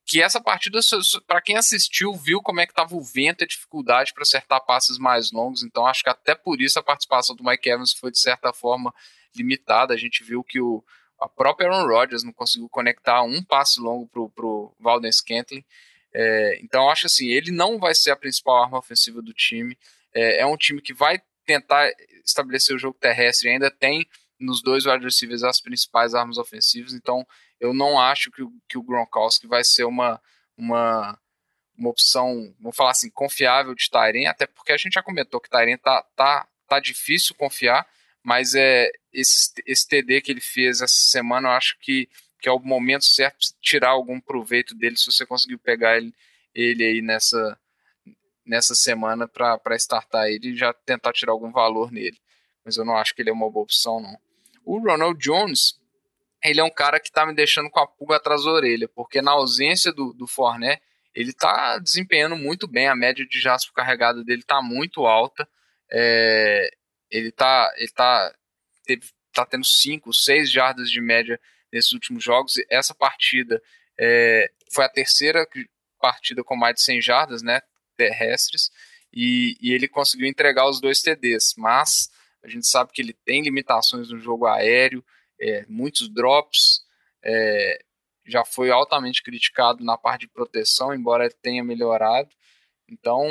[0.05, 0.79] que essa partida,
[1.25, 4.63] para quem assistiu, viu como é que estava o vento e a dificuldade para acertar
[4.65, 5.63] passes mais longos.
[5.63, 8.93] Então, acho que até por isso a participação do Mike Evans foi, de certa forma,
[9.33, 9.93] limitada.
[9.93, 10.83] A gente viu que o
[11.19, 15.63] a própria Aaron Rodgers não conseguiu conectar um passe longo para o Valden Scantling.
[16.13, 19.77] É, então, acho assim, ele não vai ser a principal arma ofensiva do time.
[20.13, 21.89] É, é um time que vai tentar
[22.25, 24.05] estabelecer o jogo terrestre ainda tem
[24.39, 26.93] nos dois wide receivers as principais armas ofensivas.
[26.93, 27.25] Então,
[27.59, 30.21] eu não acho que que o Gronkowski vai ser uma,
[30.57, 31.17] uma,
[31.77, 35.49] uma opção, vamos falar assim, confiável de Tyren, até porque a gente já comentou que
[35.49, 37.87] Tyren tá, tá, tá difícil confiar,
[38.23, 42.51] mas é esse, esse TD que ele fez essa semana, eu acho que, que é
[42.51, 46.13] o momento certo de tirar algum proveito dele, se você conseguiu pegar ele,
[46.53, 47.59] ele aí nessa,
[48.45, 52.17] nessa semana para startar ele e já tentar tirar algum valor nele.
[52.65, 54.17] Mas eu não acho que ele é uma boa opção, não.
[54.65, 55.79] O Ronald Jones,
[56.43, 59.21] ele é um cara que tá me deixando com a pulga atrás da orelha, porque
[59.21, 60.79] na ausência do, do Forné,
[61.13, 65.47] ele tá desempenhando muito bem, a média de jaspo carregada dele tá muito alta,
[65.91, 66.69] é,
[67.09, 68.33] ele tá, ele tá,
[68.85, 71.39] teve, tá tendo 5, 6 jardas de média
[71.71, 73.61] nesses últimos jogos, essa partida
[73.99, 75.47] é, foi a terceira
[75.99, 77.61] partida com mais de 100 jardas, né,
[77.95, 78.71] terrestres,
[79.13, 82.09] e, e ele conseguiu entregar os dois TDs, mas
[82.43, 85.03] a gente sabe que ele tem limitações no jogo aéreo,
[85.39, 86.85] é, muitos drops,
[87.23, 87.83] é,
[88.25, 92.29] já foi altamente criticado na parte de proteção, embora tenha melhorado.
[92.87, 93.27] Então,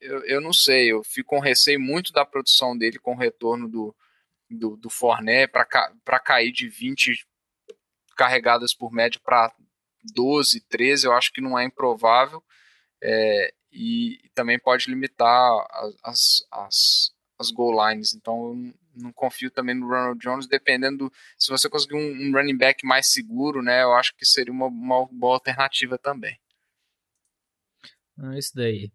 [0.00, 3.68] eu, eu não sei, eu fico com receio muito da produção dele com o retorno
[3.68, 3.94] do,
[4.48, 7.26] do, do Forné para cair de 20
[8.16, 9.54] carregadas por média para
[10.14, 12.42] 12, 13, eu acho que não é improvável.
[13.02, 17.12] É, e, também pode limitar as, as, as
[17.50, 18.14] goal lines.
[18.14, 22.84] Então, não confio também no Ronald Jones, dependendo se você conseguir um, um, running back
[22.84, 23.82] mais seguro, né?
[23.82, 26.38] Eu acho que seria uma, uma boa alternativa também.
[28.18, 28.90] Ah, isso daí.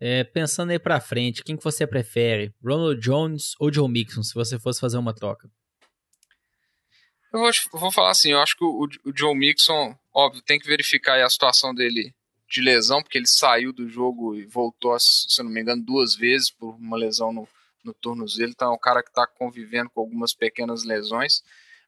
[0.00, 2.54] É, pensando aí pra frente, quem que você prefere?
[2.62, 5.50] Ronald Jones ou Joe Mixon, se você fosse fazer uma troca?
[7.32, 10.68] Eu vou, vou falar assim, eu acho que o, o Joe Mixon, óbvio, tem que
[10.68, 12.14] verificar a situação dele
[12.48, 16.14] de lesão, porque ele saiu do jogo e voltou, se eu não me engano, duas
[16.14, 17.46] vezes por uma lesão no,
[17.84, 21.42] no tornozelo, então é um cara que está convivendo com algumas pequenas lesões,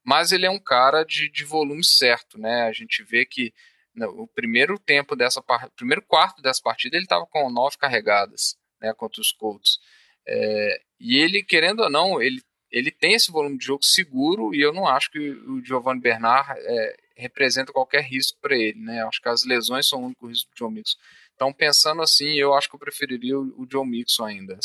[0.05, 2.63] mas ele é um cara de, de volume certo, né?
[2.63, 3.53] A gente vê que
[3.95, 5.43] no, o primeiro tempo dessa
[5.77, 9.79] primeiro quarto dessa partida ele estava com nove carregadas, né, contra os Colts.
[10.27, 14.61] É, e ele, querendo ou não, ele, ele tem esse volume de jogo seguro e
[14.61, 19.03] eu não acho que o Giovanni Bernard é, representa qualquer risco para ele, né?
[19.05, 20.99] Acho que as lesões são o único risco do John Mixon.
[21.35, 24.59] Então, pensando assim, eu acho que eu preferiria o, o John Mixon ainda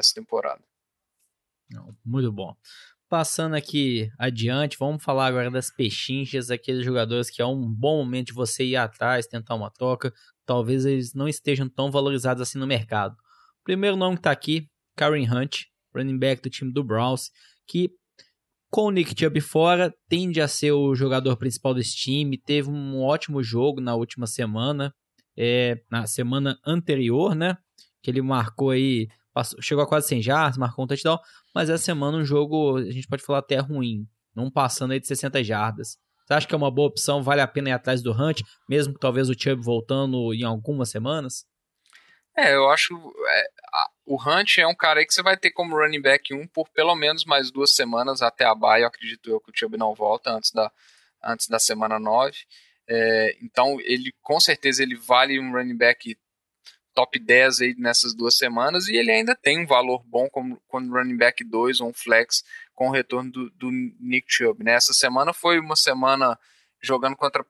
[0.00, 0.62] essa temporada.
[2.04, 2.56] Muito bom.
[3.08, 8.28] Passando aqui adiante, vamos falar agora das pechinchas, aqueles jogadores que é um bom momento
[8.28, 10.12] de você ir atrás, tentar uma troca.
[10.46, 13.16] Talvez eles não estejam tão valorizados assim no mercado.
[13.64, 17.30] Primeiro nome que está aqui, Karen Hunt, running back do time do Browns,
[17.66, 17.90] que
[18.70, 22.38] com o Nick Chubb fora, tende a ser o jogador principal desse time.
[22.38, 24.94] Teve um ótimo jogo na última semana,
[25.36, 27.58] é, na semana anterior, né?
[28.00, 31.18] Que ele marcou aí Passou, chegou a quase 100 jardas, marcou um touchdown,
[31.54, 35.06] mas essa semana um jogo, a gente pode falar até ruim, não passando aí de
[35.06, 35.98] 60 jardas.
[36.24, 38.94] Você acha que é uma boa opção, vale a pena ir atrás do Hunt, mesmo
[38.94, 41.44] que talvez o Chubb voltando em algumas semanas?
[42.36, 42.94] É, eu acho.
[42.94, 46.32] É, a, o Hunt é um cara aí que você vai ter como running back
[46.32, 48.86] 1 por pelo menos mais duas semanas até a baia.
[48.86, 50.70] Acredito eu que o Chubb não volta antes da,
[51.22, 52.36] antes da semana 9.
[52.88, 56.16] É, então, ele com certeza ele vale um running back
[56.94, 60.92] top 10 aí nessas duas semanas e ele ainda tem um valor bom como quando
[60.92, 64.64] running back 2 ou um flex com o retorno do, do Nick Chubb.
[64.64, 64.72] Né?
[64.72, 66.38] Essa semana foi uma semana
[66.82, 67.44] jogando contra,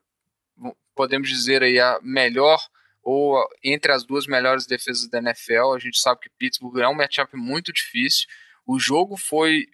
[0.95, 2.59] podemos dizer aí, a melhor
[3.03, 5.73] ou entre as duas melhores defesas da NFL.
[5.73, 8.27] A gente sabe que Pittsburgh é um matchup muito difícil.
[8.65, 9.67] O jogo foi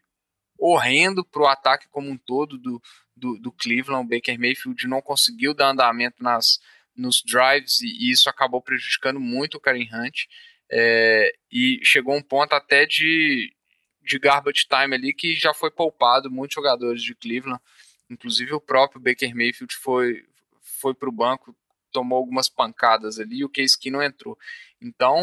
[0.57, 2.82] horrendo para o ataque como um todo do,
[3.15, 4.05] do, do, Cleveland.
[4.05, 6.59] O Baker Mayfield não conseguiu dar andamento nas,
[6.97, 10.25] nos drives e, isso acabou prejudicando muito o Karen Hunt.
[10.69, 13.53] É, e chegou um ponto até de,
[14.01, 17.61] de garbage time ali que já foi poupado muitos jogadores de Cleveland,
[18.09, 20.25] inclusive o próprio Baker Mayfield foi,
[20.61, 21.55] foi para o banco,
[21.91, 24.37] tomou algumas pancadas ali e o Case Keenum entrou.
[24.81, 25.21] Então,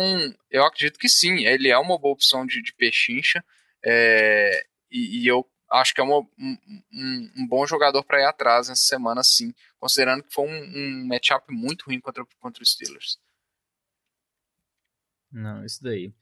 [0.51, 3.45] eu acredito que sim, ele é uma boa opção de, de pechincha
[3.85, 8.69] é, e, e, eu acho que é uma, um, um, bom jogador para ir atrás
[8.69, 13.19] nessa semana, sim, considerando que foi um, um matchup muito ruim contra, contra os Steelers.
[15.31, 16.13] Não, isso daí.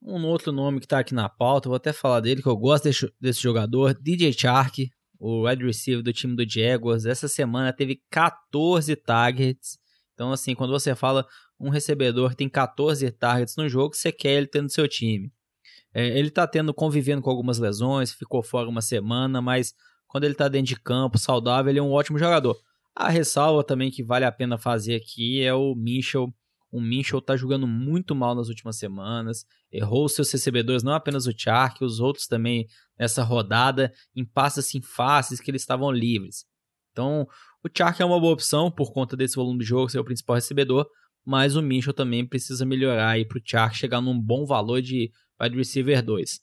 [0.00, 2.84] Um outro nome que tá aqui na pauta, vou até falar dele, que eu gosto
[2.84, 7.06] desse, desse jogador, DJ Chark, o wide receiver do time do Jaguars.
[7.06, 9.78] Essa semana teve 14 targets.
[10.14, 11.26] Então, assim, quando você fala
[11.58, 15.32] um recebedor que tem 14 targets no jogo, você quer ele tendo seu time.
[15.94, 19.74] É, ele tá tendo, convivendo com algumas lesões, ficou fora uma semana, mas
[20.06, 22.56] quando ele tá dentro de campo, saudável, ele é um ótimo jogador.
[22.94, 26.32] A ressalva também que vale a pena fazer aqui é o Mitchell
[26.72, 31.32] o Minchel está jogando muito mal nas últimas semanas, errou seus recebedores, não apenas o
[31.36, 32.66] Chark, os outros também
[32.98, 36.46] nessa rodada, em passes assim fáceis que eles estavam livres.
[36.90, 37.28] Então,
[37.62, 40.36] o Chark é uma boa opção por conta desse volume de jogo, ser o principal
[40.36, 40.88] recebedor,
[41.22, 45.12] mas o Minchel também precisa melhorar aí para o Chark chegar num bom valor de
[45.42, 46.40] wide receiver 2.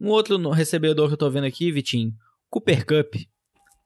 [0.00, 2.12] Um outro recebedor que eu estou vendo aqui, Vitinho,
[2.48, 3.14] Cooper Cup.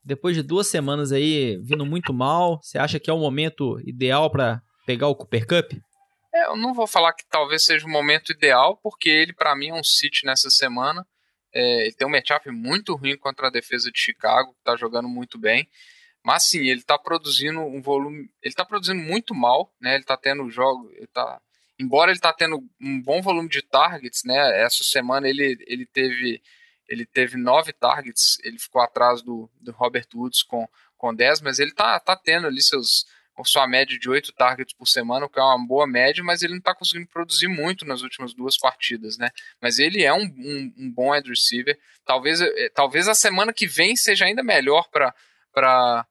[0.05, 4.30] Depois de duas semanas aí vindo muito mal, você acha que é o momento ideal
[4.30, 5.72] para pegar o Cooper Cup?
[6.32, 9.68] É, eu não vou falar que talvez seja o momento ideal, porque ele, para mim,
[9.68, 11.07] é um City nessa semana.
[11.53, 15.09] É, ele tem um matchup muito ruim contra a defesa de Chicago, que está jogando
[15.09, 15.66] muito bem.
[16.22, 18.28] Mas sim, ele está produzindo um volume.
[18.43, 19.95] Ele está produzindo muito mal, né?
[19.95, 20.91] Ele está tendo jogo.
[20.93, 21.41] Ele tá,
[21.79, 24.62] embora ele está tendo um bom volume de targets, né?
[24.62, 26.43] Essa semana ele, ele teve.
[26.89, 31.59] Ele teve nove targets, ele ficou atrás do, do Robert Woods com, com 10, mas
[31.59, 33.05] ele tá, tá tendo ali seus,
[33.45, 36.53] sua média de 8 targets por semana, o que é uma boa média, mas ele
[36.53, 39.31] não está conseguindo produzir muito nas últimas duas partidas, né?
[39.61, 41.77] Mas ele é um, um, um bom wide receiver.
[42.05, 46.07] Talvez, eh, talvez a semana que vem seja ainda melhor para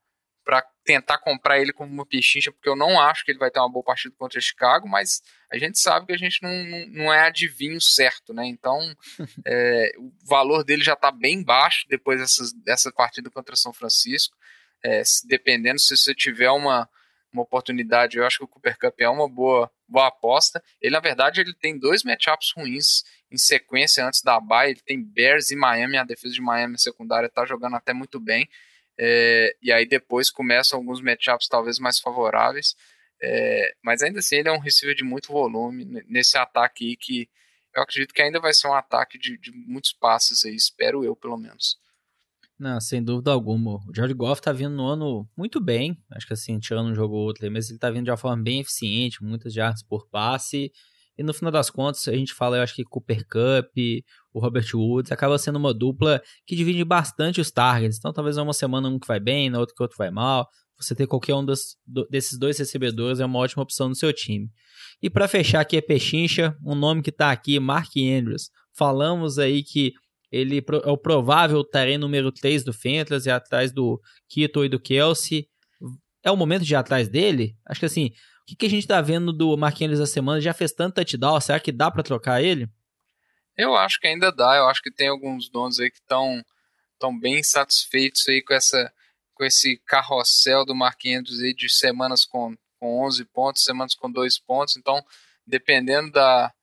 [0.86, 3.71] tentar comprar ele como uma pechincha, porque eu não acho que ele vai ter uma
[3.71, 5.21] boa partida contra Chicago, mas
[5.51, 8.45] a gente sabe que a gente não, não, não é adivinho certo, né?
[8.45, 8.79] Então
[9.45, 14.38] é, o valor dele já está bem baixo depois dessas, dessa partida contra São Francisco.
[14.83, 16.88] É, dependendo se você tiver uma,
[17.36, 18.17] uma oportunidade.
[18.17, 20.63] Eu acho que o Cooper Cup é uma boa, boa aposta.
[20.81, 24.69] Ele, na verdade, ele tem dois matchups ruins em sequência antes da bye.
[24.69, 25.97] Ele tem Bears e Miami.
[25.97, 28.47] A defesa de Miami secundária está jogando até muito bem.
[28.98, 32.76] É, e aí depois começam alguns matchups talvez mais favoráveis.
[33.22, 37.30] É, mas ainda assim ele é um receiver de muito volume nesse ataque aí que
[37.74, 41.16] eu acredito que ainda vai ser um ataque de, de muitos passes aí, espero eu
[41.16, 41.78] pelo menos.
[42.58, 43.76] Não, sem dúvida alguma.
[43.86, 46.02] O George Goff tá vindo no ano muito bem.
[46.12, 48.41] Acho que assim, tirando um jogo ou outro, mas ele tá vindo de uma forma
[48.41, 50.72] bem eficiente, muitas yards por passe.
[51.18, 53.72] E no final das contas, a gente fala, eu acho que Cooper Cup,
[54.34, 57.97] o Robert Woods, acaba sendo uma dupla que divide bastante os targets.
[57.97, 60.47] Então, talvez uma semana um que vai bem, na outra que outro vai mal.
[60.78, 61.78] Você ter qualquer um dos,
[62.09, 64.49] desses dois recebedores é uma ótima opção no seu time.
[65.01, 68.49] E para fechar aqui é Pechincha, um nome que tá aqui, Mark Andrews.
[68.78, 69.93] Falamos aí que
[70.30, 75.47] ele é o provável terem número 3 do Fantasy, atrás do Kito e do Kelsey.
[76.22, 77.55] É o momento de ir atrás dele?
[77.66, 78.11] Acho que assim,
[78.46, 80.39] o que, que a gente tá vendo do Marquinhos essa semana?
[80.39, 82.70] Já fez tanto touchdown, será que dá para trocar ele?
[83.58, 86.46] Eu acho que ainda dá, eu acho que tem alguns donos aí que estão
[87.00, 88.93] tão bem satisfeitos aí com essa
[89.34, 94.39] com esse carrossel do Marquinhos aí de semanas com, com 11 pontos, semanas com 2
[94.39, 95.04] pontos, então
[95.46, 96.54] dependendo da,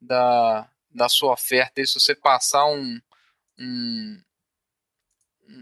[0.00, 3.00] da, da sua oferta, se você passar um,
[3.58, 4.20] um,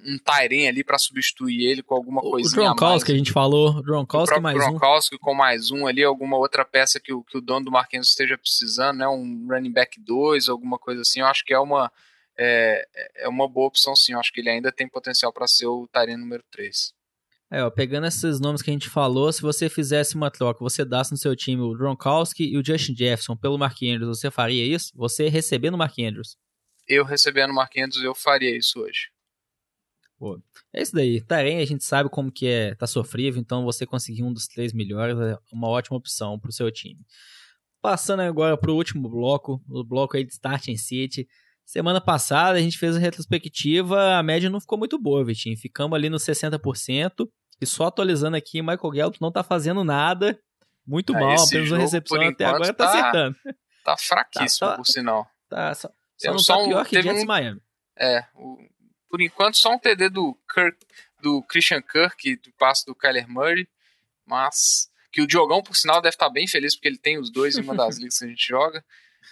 [0.05, 3.83] um Tairen ali para substituir ele com alguma coisinha o Gronkowski que a gente falou,
[3.83, 5.19] Gronkowski mais Gronkowski um.
[5.19, 8.37] com mais um ali, alguma outra peça que o, que o dono do Marquinhos esteja
[8.37, 11.91] precisando, né, um running back 2, alguma coisa assim, eu acho que é uma
[12.37, 15.67] é, é uma boa opção sim, eu acho que ele ainda tem potencial para ser
[15.67, 16.93] o Tairen número 3.
[17.51, 20.85] É, ó, pegando esses nomes que a gente falou, se você fizesse uma troca, você
[20.85, 24.65] dasse no seu time o Gronkowski e o Justin Jefferson pelo Mark Andrews, você faria
[24.65, 24.93] isso?
[24.95, 26.37] Você recebendo o Mark Andrews?
[26.87, 29.09] Eu recebendo o Mark Andrews, eu faria isso hoje.
[30.19, 30.41] Pô,
[30.73, 31.21] é isso daí.
[31.21, 34.73] Tarém, a gente sabe como que é, tá sofrível, então você conseguir um dos três
[34.73, 37.01] melhores é uma ótima opção pro seu time.
[37.81, 41.29] Passando agora pro último bloco, o bloco aí de Starting City.
[41.65, 45.57] Semana passada a gente fez a retrospectiva, a média não ficou muito boa, Vitinho.
[45.57, 47.29] Ficamos ali nos 60%.
[47.61, 50.39] E só atualizando aqui, Michael Gallup não tá fazendo nada.
[50.87, 53.37] Muito ah, mal, apenas uma recepção até agora tá, tá acertando.
[53.85, 55.27] Tá fraquíssimo, tá, por sinal.
[55.49, 57.61] Tá, só, só não só tá pior um, que Jets um, Miami.
[57.97, 58.57] É, o,
[59.09, 60.79] por enquanto só um TD do Kirk,
[61.23, 63.69] do Christian Kirk, do passo do Kyler Murray,
[64.27, 67.57] mas que o Diogão, por sinal, deve estar bem feliz porque ele tem os dois
[67.57, 68.85] em uma das ligas que a gente joga.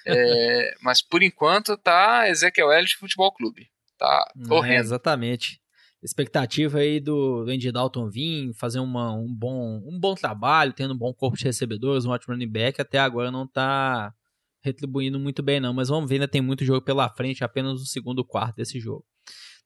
[0.05, 3.69] É, mas por enquanto tá Ezequiel Elliott Futebol Clube.
[3.99, 4.77] Tá correndo.
[4.77, 5.61] É, exatamente.
[6.03, 10.95] Expectativa aí do, do Andy Dalton vir, fazer uma, um, bom, um bom trabalho, tendo
[10.95, 14.15] um bom corpo de recebedores, um ótimo running back, até agora não tá
[14.63, 15.73] retribuindo muito bem, não.
[15.73, 19.05] Mas vamos ver, ainda tem muito jogo pela frente, apenas o segundo quarto desse jogo.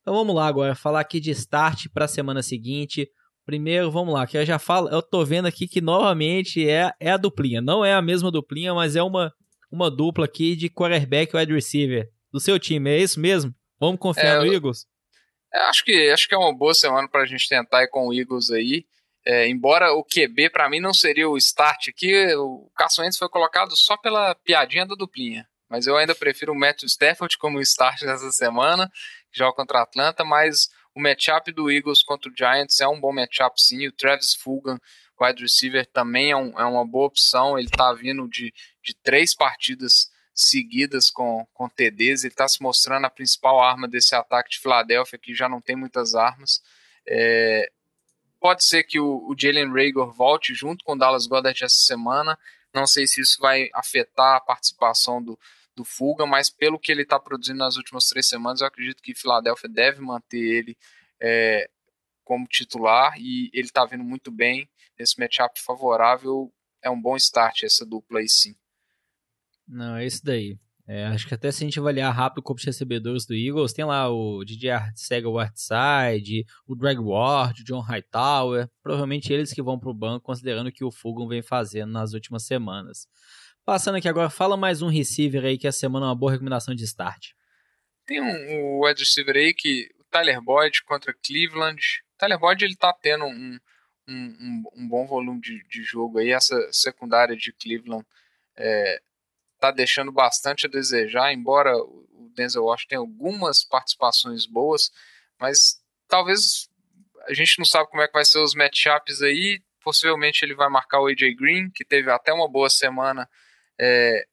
[0.00, 3.08] Então vamos lá agora, falar aqui de start para a semana seguinte.
[3.44, 7.10] Primeiro, vamos lá, que eu já falo, eu tô vendo aqui que novamente é, é
[7.10, 7.60] a duplinha.
[7.60, 9.32] Não é a mesma duplinha, mas é uma,
[9.70, 12.90] uma dupla aqui de quarterback e wide receiver do seu time.
[12.90, 13.54] É isso mesmo?
[13.78, 14.86] Vamos confiar é, no Eagles?
[15.52, 18.06] Eu acho que, acho que é uma boa semana para a gente tentar ir com
[18.06, 18.84] o Eagles aí.
[19.26, 23.28] É, embora o QB para mim não seria o start aqui, o Carson Wentz foi
[23.28, 25.46] colocado só pela piadinha da duplinha.
[25.68, 28.90] Mas eu ainda prefiro o Matthew Stafford como start nessa semana,
[29.30, 33.12] que joga contra Atlanta, mas o matchup do Eagles contra o Giants é um bom
[33.12, 33.86] matchup sim.
[33.86, 34.78] O Travis Fulgham,
[35.20, 37.58] wide receiver, também é, um, é uma boa opção.
[37.58, 38.52] Ele está vindo de,
[38.82, 42.24] de três partidas seguidas com, com TDs.
[42.24, 45.76] Ele está se mostrando a principal arma desse ataque de Filadélfia, que já não tem
[45.76, 46.60] muitas armas.
[47.06, 47.70] É,
[48.40, 52.38] pode ser que o, o Jalen Rager volte junto com o Dallas Goddard essa semana.
[52.74, 55.38] Não sei se isso vai afetar a participação do,
[55.80, 59.14] do Fuga, mas pelo que ele está produzindo nas últimas três semanas, eu acredito que
[59.14, 60.76] Filadélfia deve manter ele
[61.20, 61.68] é,
[62.22, 64.68] como titular e ele está vindo muito bem
[64.98, 66.52] nesse matchup favorável.
[66.82, 68.54] É um bom start essa dupla aí sim.
[69.66, 70.58] Não, é isso daí.
[70.86, 73.84] É, acho que até se a gente avaliar rápido o corpo recebedores do Eagles, tem
[73.84, 79.78] lá o DJ Sega Whiteside, o Drag Ward, o John Hightower, provavelmente eles que vão
[79.78, 83.06] para o banco, considerando que o Fulgham vem fazendo nas últimas semanas.
[83.70, 86.74] Passando aqui agora, fala mais um receiver aí que a semana é uma boa recomendação
[86.74, 87.28] de start.
[88.04, 91.80] Tem um, um wide receiver aí que o Tyler Boyd contra Cleveland.
[92.16, 93.60] O Tyler Boyd ele tá tendo um,
[94.08, 96.32] um, um bom volume de, de, jogo aí.
[96.32, 98.04] Essa secundária de Cleveland
[98.56, 99.00] é,
[99.60, 104.90] tá deixando bastante a desejar, embora o Denzel Washington tenha algumas participações boas,
[105.38, 106.68] mas talvez
[107.28, 109.62] a gente não sabe como é que vai ser os matchups aí.
[109.80, 113.28] Possivelmente ele vai marcar o AJ Green, que teve até uma boa semana
[113.80, 114.26] é,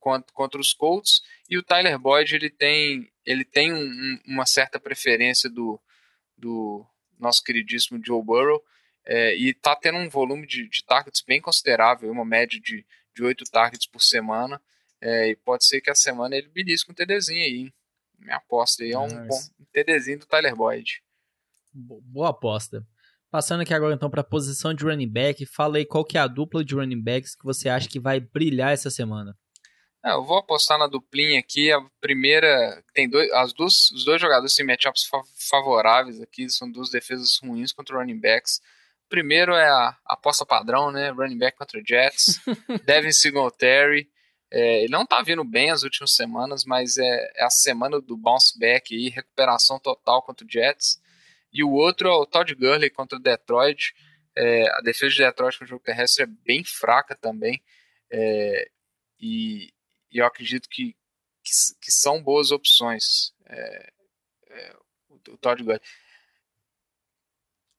[0.00, 4.80] contra, contra os Colts, e o Tyler Boyd ele tem, ele tem um, uma certa
[4.80, 5.80] preferência do,
[6.36, 6.84] do
[7.18, 8.62] nosso queridíssimo Joe Burrow,
[9.04, 13.22] é, e está tendo um volume de, de targets bem considerável, uma média de de
[13.22, 14.60] 8 targets por semana.
[15.00, 17.56] É, e pode ser que a semana ele belisque um TDzinho aí.
[17.58, 17.74] Hein?
[18.18, 19.40] Minha aposta aí é um bom
[19.72, 21.02] TDzinho do Tyler Boyd.
[21.72, 22.86] Boa aposta.
[23.32, 26.20] Passando aqui agora então para a posição de running back, fala aí qual que é
[26.20, 29.34] a dupla de running backs que você acha que vai brilhar essa semana.
[30.04, 31.72] É, eu vou apostar na duplinha aqui.
[31.72, 35.08] A primeira tem dois, as duas, os dois jogadores têm matchups
[35.48, 38.60] favoráveis aqui, são duas defesas ruins contra running backs.
[39.08, 41.08] Primeiro é a, aposta padrão, né?
[41.08, 42.38] Running back contra Jets.
[42.84, 44.10] Devin Singletary.
[44.50, 48.14] É, ele não tá vindo bem as últimas semanas, mas é, é, a semana do
[48.14, 51.00] bounce back e recuperação total contra o Jets.
[51.52, 53.94] E o outro é o Todd Gurley contra o Detroit.
[54.34, 57.62] É, a defesa de Detroit com o jogo terrestre é bem fraca também.
[58.10, 58.70] É,
[59.20, 59.72] e,
[60.10, 60.96] e, eu acredito que,
[61.42, 61.50] que,
[61.80, 63.32] que, são boas opções.
[63.46, 63.92] É,
[64.50, 64.76] é,
[65.08, 65.80] o, o Todd Gurley.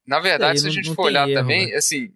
[0.06, 1.76] Na verdade, se a gente for olhar erro, também, né?
[1.76, 2.14] assim,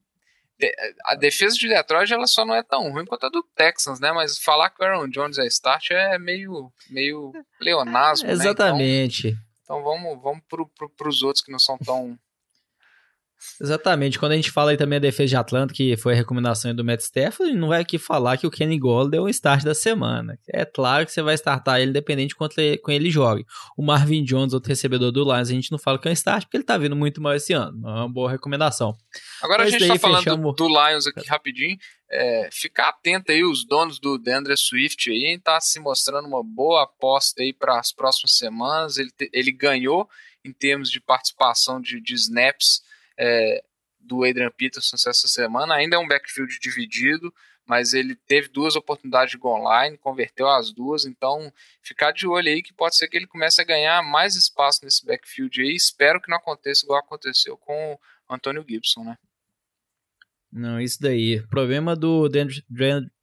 [1.06, 4.12] a defesa de Detroit ela só não é tão ruim quanto a do Texans, né?
[4.12, 9.28] Mas falar que o Aaron Jones é start é meio, meio pleonasmo, é, Exatamente.
[9.28, 9.30] Né?
[9.32, 10.66] Então, então vamos, vamos pro,
[10.96, 12.18] pros outros que não são tão
[13.62, 14.20] Exatamente.
[14.20, 16.84] Quando a gente fala aí também a defesa de Atlanta, que foi a recomendação do
[16.84, 20.38] Matt Stafford, não vai aqui falar que o Kenny Golladay é o start da semana.
[20.50, 23.46] É claro que você vai startar ele independente de quanto ele, com ele jogue.
[23.78, 26.44] O Marvin Jones, outro recebedor do Lions, a gente não fala que é um start
[26.44, 27.88] porque ele tá vindo muito mal esse ano.
[27.88, 28.96] É uma boa recomendação.
[29.42, 30.56] Agora Mas a gente tá falando fechamos...
[30.56, 31.78] do, Lions aqui rapidinho.
[32.10, 36.84] É, ficar atento aí, os donos do DeAndre Swift aí, tá se mostrando uma boa
[36.84, 38.98] aposta aí para as próximas semanas.
[38.98, 40.08] Ele, ele ganhou
[40.46, 42.82] em termos de participação de, de snaps
[43.18, 43.64] é,
[44.00, 45.76] do Adrian Peterson essa semana.
[45.76, 47.34] Ainda é um backfield dividido,
[47.66, 51.52] mas ele teve duas oportunidades de gol online, converteu as duas, então
[51.82, 55.06] ficar de olho aí que pode ser que ele comece a ganhar mais espaço nesse
[55.06, 55.76] backfield aí.
[55.76, 57.94] Espero que não aconteça igual aconteceu com
[58.30, 59.18] o Antônio Gibson, né?
[60.50, 61.40] Não, isso daí.
[61.40, 62.30] O problema do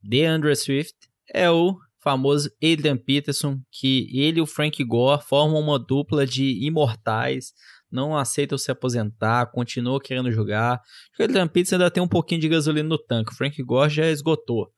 [0.03, 0.95] DeAndre Swift
[1.33, 6.63] é o famoso Adrian Peterson, que ele e o Frank Gore formam uma dupla de
[6.67, 7.55] imortais
[7.95, 10.81] não aceita se aposentar, continua querendo jogar.
[11.19, 13.33] O Adrian Peterson ainda tem um pouquinho de gasolina no tanque.
[13.33, 14.69] O Frank Gore já esgotou.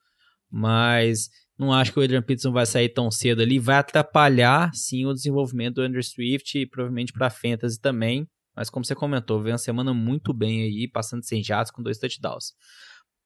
[0.50, 3.58] Mas não acho que o Adrian Peterson vai sair tão cedo ali.
[3.58, 8.28] Vai atrapalhar, sim, o desenvolvimento do Andrew Swift e provavelmente para Fantasy também.
[8.54, 11.98] Mas como você comentou, vem uma semana muito bem aí, passando sem jatos com dois
[11.98, 12.52] touchdowns.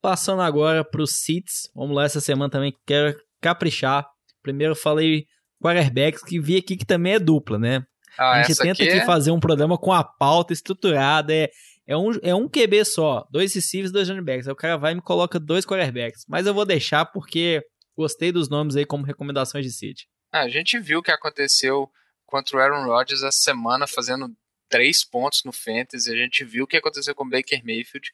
[0.00, 1.68] Passando agora para os seats.
[1.74, 4.06] Vamos lá, essa semana também quero caprichar.
[4.42, 5.24] Primeiro falei
[5.62, 7.82] quarterbacks, que vi aqui que também é dupla, né?
[8.18, 9.04] Ah, a gente tenta aqui, é...
[9.04, 11.50] fazer um programa com a pauta estruturada, é,
[11.86, 14.46] é, um, é um QB só, dois receivers, dois running backs.
[14.46, 16.24] Aí o cara vai e me coloca dois quarterbacks.
[16.28, 17.62] Mas eu vou deixar porque
[17.96, 20.08] gostei dos nomes aí como recomendações de City.
[20.32, 21.90] Ah, a gente viu o que aconteceu
[22.26, 24.30] contra o Aaron Rodgers essa semana, fazendo
[24.68, 26.10] três pontos no Fantasy.
[26.10, 28.10] A gente viu o que aconteceu com o Baker Mayfield.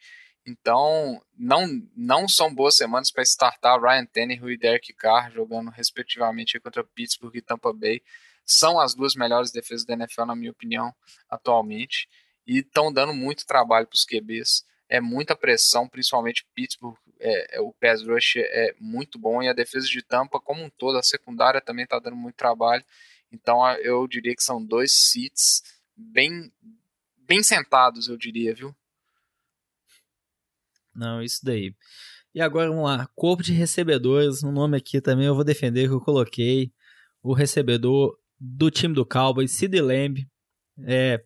[0.47, 1.67] Então, não,
[1.97, 7.37] não são boas semanas para startar Ryan Tannehill e Derek Carr jogando respectivamente contra Pittsburgh
[7.37, 8.01] e Tampa Bay.
[8.47, 10.95] São as duas melhores defesas da NFL, na minha opinião,
[11.29, 12.09] atualmente.
[12.47, 14.65] E estão dando muito trabalho para os QBs.
[14.89, 16.97] É muita pressão, principalmente Pittsburgh.
[17.19, 20.71] É, é, o pass rush é muito bom e a defesa de Tampa, como um
[20.71, 22.85] todo, a secundária também está dando muito trabalho.
[23.33, 25.63] Então, eu diria que são dois seats
[25.97, 26.53] bem,
[27.17, 28.75] bem sentados, eu diria, viu?
[30.95, 31.75] Não, isso daí.
[32.33, 35.95] E agora vamos lá, corpo de recebedores, um nome aqui também eu vou defender que
[35.95, 36.71] eu coloquei,
[37.23, 40.27] o recebedor do time do Cowboys, Sid Lamb.
[40.85, 41.23] É,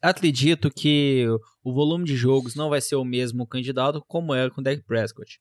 [0.00, 1.26] acredito que
[1.62, 4.82] o volume de jogos não vai ser o mesmo candidato como era com o Dak
[4.84, 5.40] Prescott.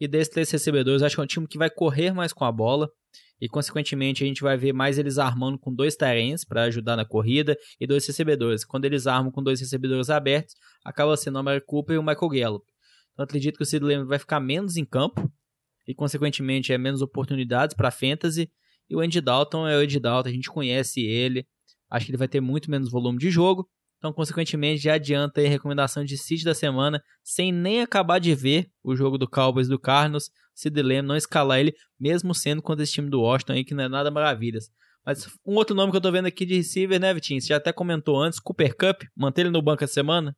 [0.00, 2.52] E desses três recebedores, acho que é um time que vai correr mais com a
[2.52, 2.88] bola
[3.40, 7.04] e, consequentemente, a gente vai ver mais eles armando com dois tarens para ajudar na
[7.04, 8.64] corrida e dois recebedores.
[8.64, 12.28] Quando eles armam com dois recebedores abertos, acaba sendo o Mary Cooper e o Michael
[12.28, 12.66] Gallup.
[13.12, 15.30] Então acredito que o Sid Lamb vai ficar menos em campo
[15.86, 18.50] e, consequentemente, é menos oportunidades para fantasy.
[18.88, 21.46] E o Andy Dalton é o Andy Dalton, a gente conhece ele.
[21.90, 23.68] Acho que ele vai ter muito menos volume de jogo.
[23.98, 28.70] Então, consequentemente, já adianta a recomendação de Cid da semana, sem nem acabar de ver
[28.82, 32.92] o jogo do Cowboys do Carlos, Sid Lamb, não escalar ele, mesmo sendo contra esse
[32.92, 34.70] time do Washington aí, que não é nada maravilhas.
[35.04, 37.40] Mas um outro nome que eu tô vendo aqui de receiver, né, Vitinho?
[37.40, 40.36] Você já até comentou antes, Cooper Cup, manter ele no banco essa semana?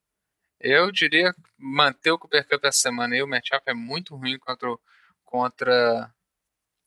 [0.59, 4.69] Eu diria manter o Cooper Cup essa semana aí, o matchup é muito ruim contra,
[5.25, 6.15] contra,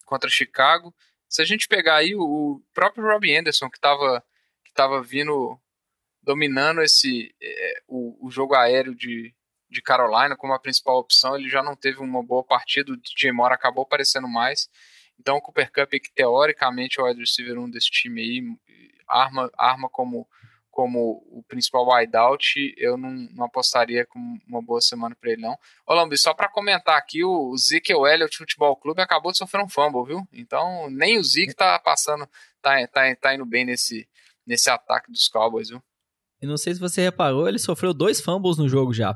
[0.05, 0.93] contra Chicago.
[1.33, 4.23] Se a gente pegar aí o próprio Robbie Anderson, que estava
[4.63, 5.59] que tava vindo
[6.21, 9.33] dominando esse é, o, o jogo aéreo de,
[9.67, 13.31] de Carolina como a principal opção, ele já não teve uma boa partida, o DJ
[13.31, 14.69] Moore acabou aparecendo mais.
[15.19, 18.43] Então o Cooper Cup, que teoricamente é o wide receiver 1 desse time aí,
[19.07, 20.29] arma, arma como
[20.73, 25.55] como o principal wideout, eu não, não apostaria com uma boa semana para ele, não.
[25.85, 29.69] Ô, Lambi, só para comentar aqui, o Zeke Elliott Futebol Clube acabou de sofrer um
[29.69, 30.27] fumble, viu?
[30.33, 32.27] Então, nem o Zeke tá passando,
[32.59, 34.09] tá, tá, tá indo bem nesse,
[34.47, 35.81] nesse ataque dos Cowboys, viu?
[36.41, 39.15] E não sei se você reparou, ele sofreu dois fumbles no jogo já.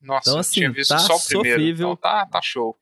[0.00, 1.50] Nossa, então, assim, tinha visto tá só o primeiro.
[1.50, 1.86] Sofrível.
[1.88, 2.78] Então tá, tá show.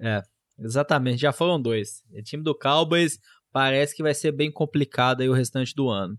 [0.00, 0.20] É,
[0.58, 2.02] exatamente, já foram dois.
[2.12, 3.20] O time do Cowboys
[3.52, 6.18] parece que vai ser bem complicado aí o restante do ano.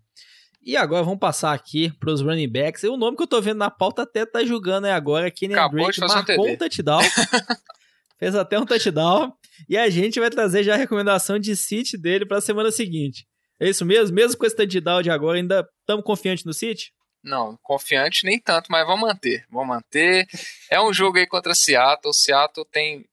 [0.66, 2.82] E agora vamos passar aqui para os running backs.
[2.82, 5.30] E o nome que eu tô vendo na pauta até tá julgando aí agora.
[5.30, 7.02] Kenny Drake marcou um, um touchdown.
[8.18, 9.32] fez até um touchdown.
[9.70, 13.28] E a gente vai trazer já a recomendação de City dele para a semana seguinte.
[13.60, 14.16] É isso mesmo?
[14.16, 16.92] Mesmo com esse touchdown de agora, ainda estamos confiantes no City?
[17.24, 19.46] Não, confiante nem tanto, mas vamos manter.
[19.52, 20.28] Vamos manter.
[20.70, 22.12] É um jogo aí contra Seattle.
[22.12, 23.06] Seattle tem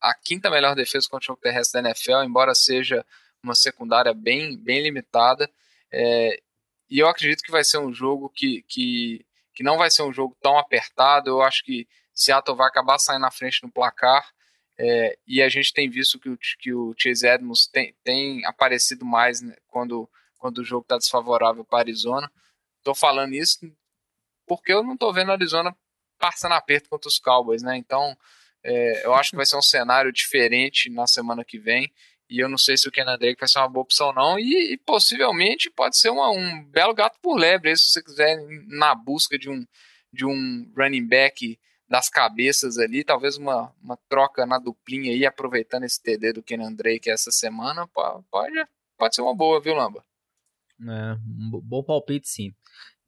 [0.00, 3.06] a quinta melhor defesa contra o jogo terrestre da NFL, embora seja
[3.42, 5.48] uma secundária bem, bem limitada.
[5.92, 6.40] É,
[6.90, 9.24] e eu acredito que vai ser um jogo que, que,
[9.54, 11.30] que não vai ser um jogo tão apertado.
[11.30, 14.28] Eu acho que Seattle vai acabar saindo na frente no placar.
[14.76, 19.04] É, e a gente tem visto que o, que o Chase Edmonds tem, tem aparecido
[19.04, 22.30] mais né, quando, quando o jogo está desfavorável para Arizona.
[22.78, 23.58] Estou falando isso
[24.46, 25.76] porque eu não estou vendo a Arizona
[26.18, 27.76] passando aperto contra os Cowboys, né?
[27.76, 28.16] Então
[28.64, 31.92] é, eu acho que vai ser um cenário diferente na semana que vem.
[32.30, 34.38] E eu não sei se o Kenan Drake vai ser uma boa opção, não.
[34.38, 37.76] E, e possivelmente pode ser uma, um belo gato por lebre.
[37.76, 39.66] Se você quiser na busca de um,
[40.12, 41.58] de um running back
[41.88, 46.72] das cabeças ali, talvez uma, uma troca na duplinha aí, aproveitando esse TD do Kenan
[46.72, 48.64] Drake essa semana, pode,
[48.96, 50.04] pode ser uma boa, viu, Lamba?
[50.80, 52.54] É, um bom palpite, sim.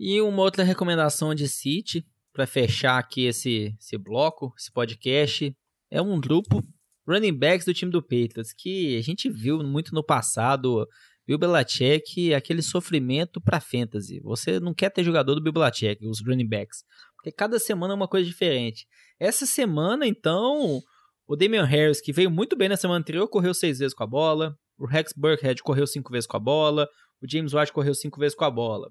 [0.00, 5.56] E uma outra recomendação de City, para fechar aqui esse, esse bloco, esse podcast,
[5.88, 6.60] é um grupo
[7.07, 10.86] running backs do time do Patriots, que a gente viu muito no passado,
[11.26, 14.20] Bill Belichick, aquele sofrimento para fantasy.
[14.20, 16.84] Você não quer ter jogador do Belichick, os running backs,
[17.16, 18.86] porque cada semana é uma coisa diferente.
[19.18, 20.80] Essa semana, então,
[21.26, 24.07] o Damian Harris, que veio muito bem na semana anterior, correu seis vezes com a
[24.07, 24.57] bola.
[24.76, 26.88] O Rex Burkhead correu cinco vezes com a bola.
[27.22, 28.90] O James White correu cinco vezes com a bola.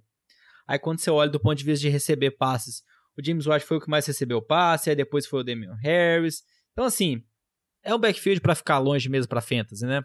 [0.66, 2.82] Aí quando você olha do ponto de vista de receber passes,
[3.18, 6.44] o James White foi o que mais recebeu passe, aí depois foi o Damian Harris.
[6.72, 7.22] Então, assim,
[7.84, 10.04] é um backfield para ficar longe mesmo para fantasy, né?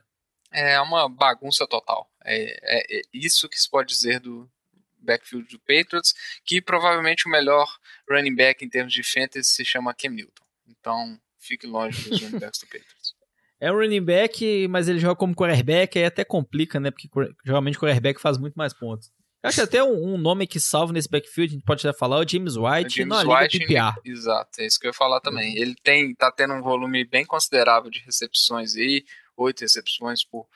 [0.52, 2.10] É uma bagunça total.
[2.24, 4.50] É, é, é, isso que se pode dizer do
[4.98, 6.14] backfield do Patriots,
[6.44, 7.68] que provavelmente o melhor
[8.10, 10.44] running back em termos de fantasy se chama Cam Newton.
[10.66, 13.14] Então, fique longe dos running backs do Patriots.
[13.58, 16.90] É um running back, mas ele joga como quarterback, aí até complica, né?
[16.90, 17.08] Porque
[17.42, 19.10] geralmente o quarterback faz muito mais pontos.
[19.48, 22.24] Acho até um, um, nome que salva nesse backfield, a gente pode até falar, é
[22.24, 24.00] o James White, o James na White, Liga PPR.
[24.04, 25.54] Exato, é isso que eu ia falar também.
[25.54, 25.62] Uhum.
[25.62, 29.04] Ele tem, tá tendo um volume bem considerável de recepções aí,
[29.36, 30.46] oito recepções por,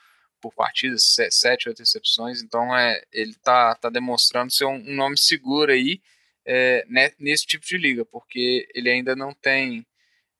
[0.41, 5.17] por partida, sete, oito recepções, então é, ele tá, tá demonstrando ser um, um nome
[5.17, 6.01] seguro aí
[6.45, 9.87] é, né, nesse tipo de liga, porque ele ainda não tem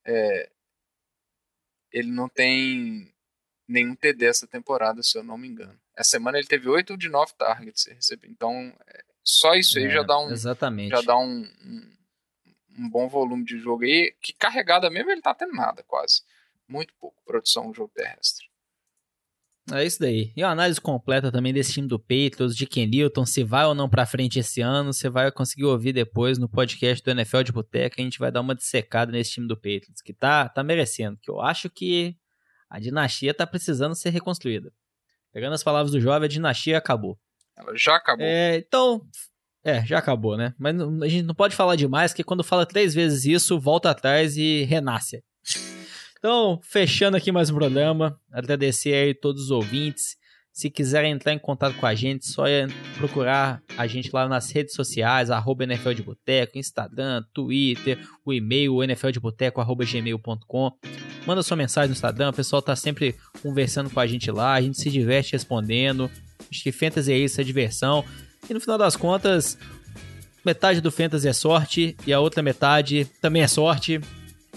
[0.05, 0.49] é,
[1.91, 3.13] ele não tem
[3.67, 5.79] nenhum TD essa temporada, se eu não me engano.
[6.01, 7.85] Essa semana ele teve 8 de 9 targets.
[8.23, 10.89] Então, é, só isso aí é, já dá um exatamente.
[10.89, 11.97] já dá um, um,
[12.79, 16.23] um, bom volume de jogo aí, que carregada mesmo ele tá tendo nada quase.
[16.67, 18.49] Muito pouco produção no jogo terrestre.
[19.71, 20.33] É isso daí.
[20.35, 23.75] E a análise completa também desse time do Patriots, de Ken Newton, se vai ou
[23.75, 27.51] não pra frente esse ano, você vai conseguir ouvir depois no podcast do NFL de
[27.51, 28.01] Boteca.
[28.01, 31.19] A gente vai dar uma dissecada nesse time do Patriots, que tá, tá merecendo.
[31.21, 32.17] Que eu acho que
[32.67, 34.73] a dinastia tá precisando ser reconstruída.
[35.33, 37.17] Pegando as palavras do jovem, a dinastia acabou.
[37.57, 38.25] Ela já acabou.
[38.25, 39.01] É, então,
[39.63, 40.53] é, já acabou, né?
[40.57, 44.35] Mas a gente não pode falar demais, porque quando fala três vezes isso, volta atrás
[44.37, 45.23] e renasce.
[46.17, 50.17] Então, fechando aqui mais um programa, agradecer aí todos os ouvintes.
[50.53, 54.51] Se quiserem entrar em contato com a gente, só é procurar a gente lá nas
[54.51, 60.71] redes sociais, arroba NFL de Boteco, Instagram, Twitter, o e-mail, nfldeboteco.gmail.com.
[61.25, 64.61] Manda sua mensagem no Instagram, o pessoal tá sempre conversando com a gente lá, a
[64.61, 66.11] gente se diverte respondendo.
[66.51, 68.03] Acho que Fantasy é isso, é diversão.
[68.49, 69.57] E no final das contas,
[70.43, 74.01] metade do Fantasy é sorte e a outra metade também é sorte.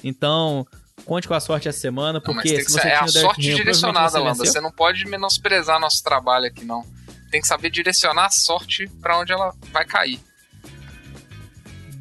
[0.03, 0.67] Então,
[1.05, 4.35] Conte com a sorte essa semana, porque não, se você é a sorte direcionada, Landa.
[4.35, 6.85] Você não pode menosprezar nosso trabalho aqui, não.
[7.31, 10.21] Tem que saber direcionar a sorte para onde ela vai cair.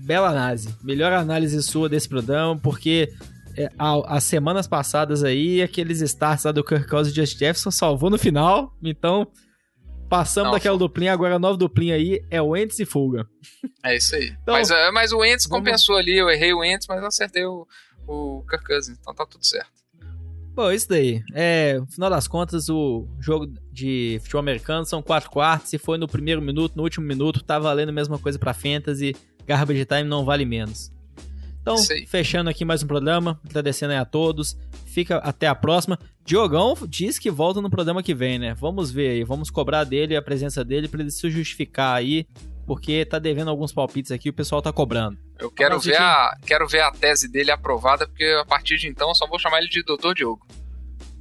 [0.04, 0.74] Bela análise.
[0.82, 3.12] Melhor análise sua desse programa, porque
[3.58, 8.10] é, as semanas passadas aí, aqueles starts lá do Kirk Cousins e Just Jefferson salvou
[8.10, 8.76] no final.
[8.84, 9.28] Então,
[10.10, 13.28] passamos não, daquela duplinha, agora a nova duplinha aí é o Ents e Fuga.
[13.84, 14.34] É isso aí.
[14.44, 17.68] Então, mas, é, mas o Ents compensou ali, eu errei o Ents, mas acertei o,
[18.08, 19.72] o Kirk Cousins, então tá tudo certo.
[20.56, 21.24] Bom, isso daí.
[21.34, 25.70] É, no final das contas, o jogo de futebol americano são quatro quartos.
[25.70, 29.16] Se foi no primeiro minuto, no último minuto, tá valendo a mesma coisa pra Fantasy.
[29.48, 30.92] Garbage Time não vale menos.
[31.60, 31.78] Então,
[32.08, 34.58] fechando aqui mais um programa, agradecendo aí a todos.
[34.86, 35.98] Fica até a próxima.
[36.24, 38.54] Diogão diz que volta no programa que vem, né?
[38.54, 42.28] Vamos ver aí, vamos cobrar dele a presença dele para ele se justificar aí
[42.66, 45.18] porque tá devendo alguns palpites aqui o pessoal tá cobrando.
[45.40, 49.10] Eu quero ver, a, quero ver a tese dele aprovada, porque a partir de então
[49.10, 50.46] eu só vou chamar ele de Doutor Diogo.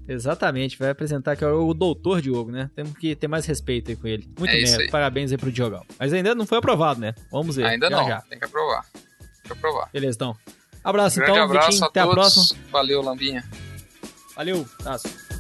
[0.09, 2.71] Exatamente, vai apresentar que é o Doutor Diogo, né?
[2.75, 4.29] Temos que ter mais respeito aí com ele.
[4.39, 5.85] Muito é bem, parabéns aí pro Diogão.
[5.99, 7.15] Mas ainda não foi aprovado, né?
[7.31, 7.67] Vamos ver.
[7.67, 8.21] Ainda já, não, já.
[8.23, 8.85] tem que aprovar.
[8.93, 9.89] Tem que aprovar.
[9.93, 10.37] Beleza, então.
[10.85, 12.13] Abraço, Grande então, abraço Vitinho, a até todos.
[12.13, 12.61] a próxima.
[12.73, 13.45] Valeu, Lambinha.
[14.35, 15.32] Valeu, abraço.